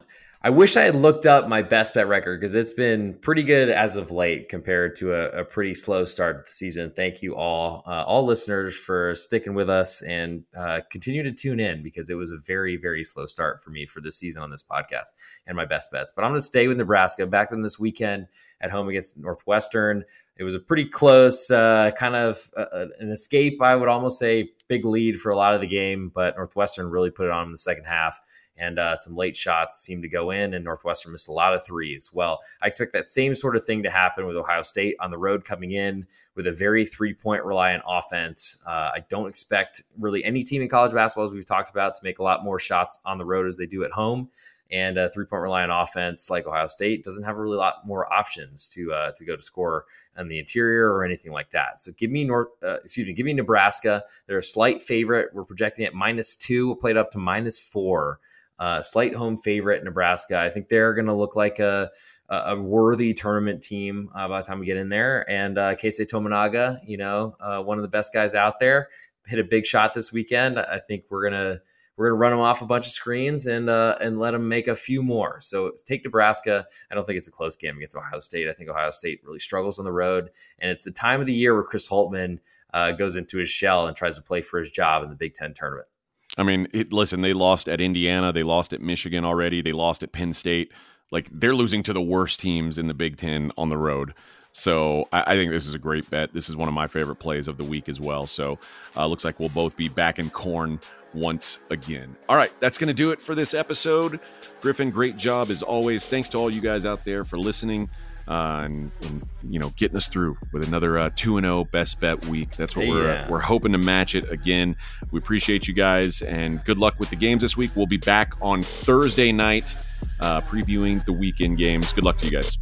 I 0.45 0.49
wish 0.49 0.75
I 0.75 0.81
had 0.81 0.95
looked 0.95 1.25
up 1.25 1.47
my 1.47 1.61
best 1.61 1.93
bet 1.93 2.09
record 2.09 2.41
because 2.41 2.53
it's 2.53 2.73
been 2.73 3.13
pretty 3.21 3.43
good 3.43 3.69
as 3.69 3.95
of 3.95 4.11
late 4.11 4.49
compared 4.49 4.93
to 4.97 5.13
a, 5.13 5.29
a 5.39 5.45
pretty 5.45 5.73
slow 5.73 6.03
start 6.03 6.35
of 6.35 6.43
the 6.43 6.51
season. 6.51 6.91
Thank 6.93 7.21
you 7.21 7.33
all, 7.33 7.81
uh, 7.87 8.03
all 8.05 8.25
listeners, 8.25 8.75
for 8.75 9.15
sticking 9.15 9.53
with 9.53 9.69
us 9.69 10.01
and 10.01 10.43
uh, 10.53 10.81
continue 10.89 11.23
to 11.23 11.31
tune 11.31 11.61
in 11.61 11.81
because 11.81 12.09
it 12.09 12.15
was 12.15 12.31
a 12.31 12.37
very, 12.45 12.75
very 12.75 13.05
slow 13.05 13.25
start 13.25 13.63
for 13.63 13.69
me 13.69 13.85
for 13.85 14.01
this 14.01 14.17
season 14.17 14.43
on 14.43 14.51
this 14.51 14.61
podcast 14.61 15.13
and 15.47 15.55
my 15.55 15.63
best 15.63 15.93
bets. 15.93 16.11
But 16.13 16.25
I'm 16.25 16.31
going 16.31 16.41
to 16.41 16.45
stay 16.45 16.67
with 16.67 16.75
Nebraska. 16.75 17.25
Back 17.25 17.49
them 17.49 17.61
this 17.61 17.79
weekend 17.79 18.27
at 18.59 18.69
home 18.69 18.89
against 18.89 19.17
Northwestern. 19.17 20.03
It 20.35 20.43
was 20.43 20.55
a 20.55 20.59
pretty 20.59 20.85
close, 20.85 21.49
uh, 21.51 21.91
kind 21.97 22.17
of 22.17 22.51
uh, 22.57 22.65
uh, 22.73 22.87
an 22.99 23.11
escape, 23.11 23.61
I 23.61 23.77
would 23.77 23.87
almost 23.87 24.19
say, 24.19 24.49
big 24.67 24.83
lead 24.83 25.21
for 25.21 25.31
a 25.31 25.37
lot 25.37 25.53
of 25.53 25.61
the 25.61 25.67
game, 25.67 26.11
but 26.13 26.35
Northwestern 26.35 26.89
really 26.89 27.11
put 27.11 27.27
it 27.27 27.31
on 27.31 27.45
in 27.45 27.51
the 27.51 27.57
second 27.57 27.85
half 27.85 28.19
and 28.57 28.77
uh, 28.77 28.95
some 28.95 29.15
late 29.15 29.35
shots 29.35 29.81
seem 29.81 30.01
to 30.01 30.07
go 30.07 30.31
in, 30.31 30.53
and 30.53 30.63
Northwestern 30.63 31.11
missed 31.11 31.27
a 31.27 31.33
lot 31.33 31.53
of 31.53 31.65
threes. 31.65 32.11
Well, 32.13 32.39
I 32.61 32.67
expect 32.67 32.93
that 32.93 33.09
same 33.09 33.33
sort 33.35 33.55
of 33.55 33.65
thing 33.65 33.83
to 33.83 33.89
happen 33.89 34.27
with 34.27 34.35
Ohio 34.35 34.61
State 34.61 34.95
on 34.99 35.11
the 35.11 35.17
road 35.17 35.43
coming 35.45 35.71
in 35.71 36.05
with 36.35 36.47
a 36.47 36.51
very 36.51 36.85
three 36.85 37.13
point 37.13 37.43
reliant 37.43 37.83
offense. 37.87 38.61
Uh, 38.65 38.91
I 38.93 39.05
don't 39.09 39.27
expect 39.27 39.83
really 39.97 40.23
any 40.23 40.43
team 40.43 40.61
in 40.61 40.69
college 40.69 40.93
basketball, 40.93 41.25
as 41.25 41.33
we've 41.33 41.45
talked 41.45 41.69
about, 41.69 41.95
to 41.95 42.01
make 42.03 42.19
a 42.19 42.23
lot 42.23 42.43
more 42.43 42.59
shots 42.59 42.99
on 43.05 43.17
the 43.17 43.25
road 43.25 43.47
as 43.47 43.57
they 43.57 43.65
do 43.65 43.83
at 43.83 43.91
home. 43.91 44.29
And 44.71 44.97
a 44.97 45.09
three 45.09 45.25
point 45.25 45.41
reliant 45.43 45.71
offense 45.73 46.29
like 46.29 46.47
Ohio 46.47 46.67
State 46.67 47.03
doesn't 47.03 47.23
have 47.23 47.37
a 47.37 47.41
really 47.41 47.57
lot 47.57 47.85
more 47.85 48.11
options 48.11 48.67
to 48.69 48.91
uh, 48.91 49.11
to 49.11 49.25
go 49.25 49.35
to 49.35 49.41
score 49.41 49.85
on 50.17 50.27
the 50.27 50.39
interior 50.39 50.91
or 50.91 51.03
anything 51.03 51.31
like 51.31 51.51
that. 51.51 51.79
So 51.81 51.91
give 51.91 52.09
me 52.09 52.23
North, 52.23 52.47
uh, 52.63 52.77
excuse 52.83 53.05
me, 53.05 53.13
give 53.13 53.25
me 53.25 53.33
Nebraska. 53.33 54.03
They're 54.25 54.39
a 54.39 54.43
slight 54.43 54.81
favorite. 54.81 55.29
We're 55.33 55.43
projecting 55.43 55.85
at 55.85 55.93
minus 55.93 56.35
two. 56.35 56.67
We'll 56.67 56.75
play 56.75 56.91
it 56.91 56.97
up 56.97 57.11
to 57.11 57.19
minus 57.19 57.59
four. 57.59 58.19
Uh, 58.63 58.81
slight 58.81 59.13
home 59.13 59.35
favorite, 59.35 59.83
Nebraska. 59.83 60.39
I 60.39 60.47
think 60.47 60.69
they're 60.69 60.93
going 60.93 61.07
to 61.07 61.13
look 61.13 61.35
like 61.35 61.59
a, 61.59 61.91
a 62.29 62.55
worthy 62.55 63.13
tournament 63.13 63.61
team 63.61 64.09
uh, 64.15 64.29
by 64.29 64.39
the 64.39 64.47
time 64.47 64.59
we 64.59 64.65
get 64.65 64.77
in 64.77 64.87
there. 64.87 65.29
And 65.29 65.57
uh, 65.57 65.75
Keisei 65.75 66.07
Tominaga, 66.09 66.79
you 66.87 66.95
know, 66.95 67.35
uh, 67.41 67.61
one 67.61 67.77
of 67.77 67.81
the 67.81 67.89
best 67.89 68.13
guys 68.13 68.33
out 68.33 68.59
there, 68.61 68.87
hit 69.25 69.37
a 69.37 69.43
big 69.43 69.65
shot 69.65 69.93
this 69.93 70.13
weekend. 70.13 70.57
I 70.57 70.79
think 70.79 71.03
we're 71.09 71.29
gonna 71.29 71.59
we're 71.97 72.07
gonna 72.07 72.15
run 72.15 72.31
them 72.31 72.39
off 72.39 72.61
a 72.61 72.65
bunch 72.65 72.85
of 72.85 72.93
screens 72.93 73.47
and 73.47 73.69
uh, 73.69 73.97
and 73.99 74.17
let 74.17 74.31
them 74.31 74.47
make 74.47 74.69
a 74.69 74.77
few 74.77 75.03
more. 75.03 75.41
So 75.41 75.73
take 75.85 76.05
Nebraska. 76.05 76.65
I 76.89 76.95
don't 76.95 77.05
think 77.05 77.17
it's 77.17 77.27
a 77.27 77.31
close 77.31 77.57
game 77.57 77.75
against 77.75 77.97
Ohio 77.97 78.21
State. 78.21 78.47
I 78.47 78.53
think 78.53 78.69
Ohio 78.69 78.91
State 78.91 79.19
really 79.25 79.39
struggles 79.39 79.77
on 79.77 79.83
the 79.83 79.91
road, 79.91 80.29
and 80.59 80.71
it's 80.71 80.85
the 80.85 80.91
time 80.91 81.19
of 81.19 81.27
the 81.27 81.33
year 81.33 81.53
where 81.53 81.65
Chris 81.65 81.89
Holtmann 81.89 82.39
uh, 82.73 82.93
goes 82.93 83.17
into 83.17 83.39
his 83.39 83.49
shell 83.49 83.87
and 83.87 83.97
tries 83.97 84.15
to 84.15 84.23
play 84.23 84.39
for 84.39 84.61
his 84.61 84.71
job 84.71 85.03
in 85.03 85.09
the 85.09 85.17
Big 85.17 85.33
Ten 85.33 85.53
tournament. 85.53 85.89
I 86.37 86.43
mean, 86.43 86.67
it, 86.73 86.91
listen, 86.91 87.21
they 87.21 87.33
lost 87.33 87.69
at 87.69 87.79
Indiana, 87.79 88.31
they 88.31 88.43
lost 88.43 88.73
at 88.73 88.81
Michigan 88.81 89.23
already, 89.23 89.61
they 89.61 89.71
lost 89.71 90.03
at 90.03 90.11
Penn 90.11 90.33
State. 90.33 90.71
Like 91.11 91.29
they're 91.31 91.53
losing 91.53 91.83
to 91.83 91.93
the 91.93 92.01
worst 92.01 92.39
teams 92.39 92.79
in 92.79 92.87
the 92.87 92.93
Big 92.93 93.17
Ten 93.17 93.51
on 93.57 93.69
the 93.69 93.77
road. 93.77 94.13
So 94.51 95.07
I, 95.11 95.33
I 95.33 95.35
think 95.35 95.51
this 95.51 95.67
is 95.67 95.75
a 95.75 95.79
great 95.79 96.09
bet. 96.09 96.33
This 96.33 96.49
is 96.49 96.55
one 96.55 96.67
of 96.67 96.73
my 96.73 96.87
favorite 96.87 97.17
plays 97.17 97.47
of 97.47 97.57
the 97.57 97.63
week 97.63 97.87
as 97.87 97.99
well. 97.99 98.25
So 98.25 98.57
uh, 98.95 99.05
looks 99.05 99.23
like 99.23 99.39
we'll 99.39 99.49
both 99.49 99.75
be 99.75 99.89
back 99.89 100.17
in 100.17 100.29
corn 100.29 100.79
once 101.13 101.59
again. 101.69 102.15
All 102.27 102.35
right, 102.35 102.51
that's 102.59 102.77
going 102.77 102.87
to 102.87 102.93
do 102.93 103.11
it 103.11 103.21
for 103.21 103.35
this 103.35 103.53
episode. 103.53 104.19
Griffin, 104.61 104.89
great 104.89 105.17
job 105.17 105.51
as 105.51 105.61
always. 105.61 106.07
Thanks 106.07 106.29
to 106.29 106.37
all 106.37 106.49
you 106.49 106.61
guys 106.61 106.85
out 106.85 107.05
there 107.05 107.25
for 107.25 107.37
listening 107.37 107.89
uh, 108.27 108.61
and, 108.63 108.91
and, 109.03 109.27
you 109.49 109.59
know 109.59 109.69
getting 109.75 109.97
us 109.97 110.07
through 110.07 110.37
with 110.51 110.65
another 110.67 111.09
two 111.11 111.37
and 111.37 111.45
zero 111.45 111.59
oh 111.59 111.63
best 111.65 111.99
bet 111.99 112.25
week. 112.25 112.51
That's 112.55 112.75
what 112.75 112.85
yeah. 112.85 112.91
we're 112.91 113.11
uh, 113.11 113.27
we're 113.29 113.39
hoping 113.39 113.71
to 113.73 113.77
match 113.77 114.15
it 114.15 114.29
again. 114.31 114.75
We 115.11 115.19
appreciate 115.19 115.67
you 115.67 115.73
guys 115.73 116.21
and 116.21 116.63
good 116.63 116.77
luck 116.77 116.99
with 116.99 117.09
the 117.09 117.15
games 117.15 117.41
this 117.41 117.57
week. 117.57 117.71
We'll 117.75 117.85
be 117.85 117.97
back 117.97 118.33
on 118.41 118.63
Thursday 118.63 119.31
night 119.31 119.75
uh, 120.19 120.41
previewing 120.41 121.03
the 121.05 121.13
weekend 121.13 121.57
games. 121.57 121.91
Good 121.91 122.03
luck 122.03 122.17
to 122.19 122.25
you 122.25 122.31
guys. 122.31 122.57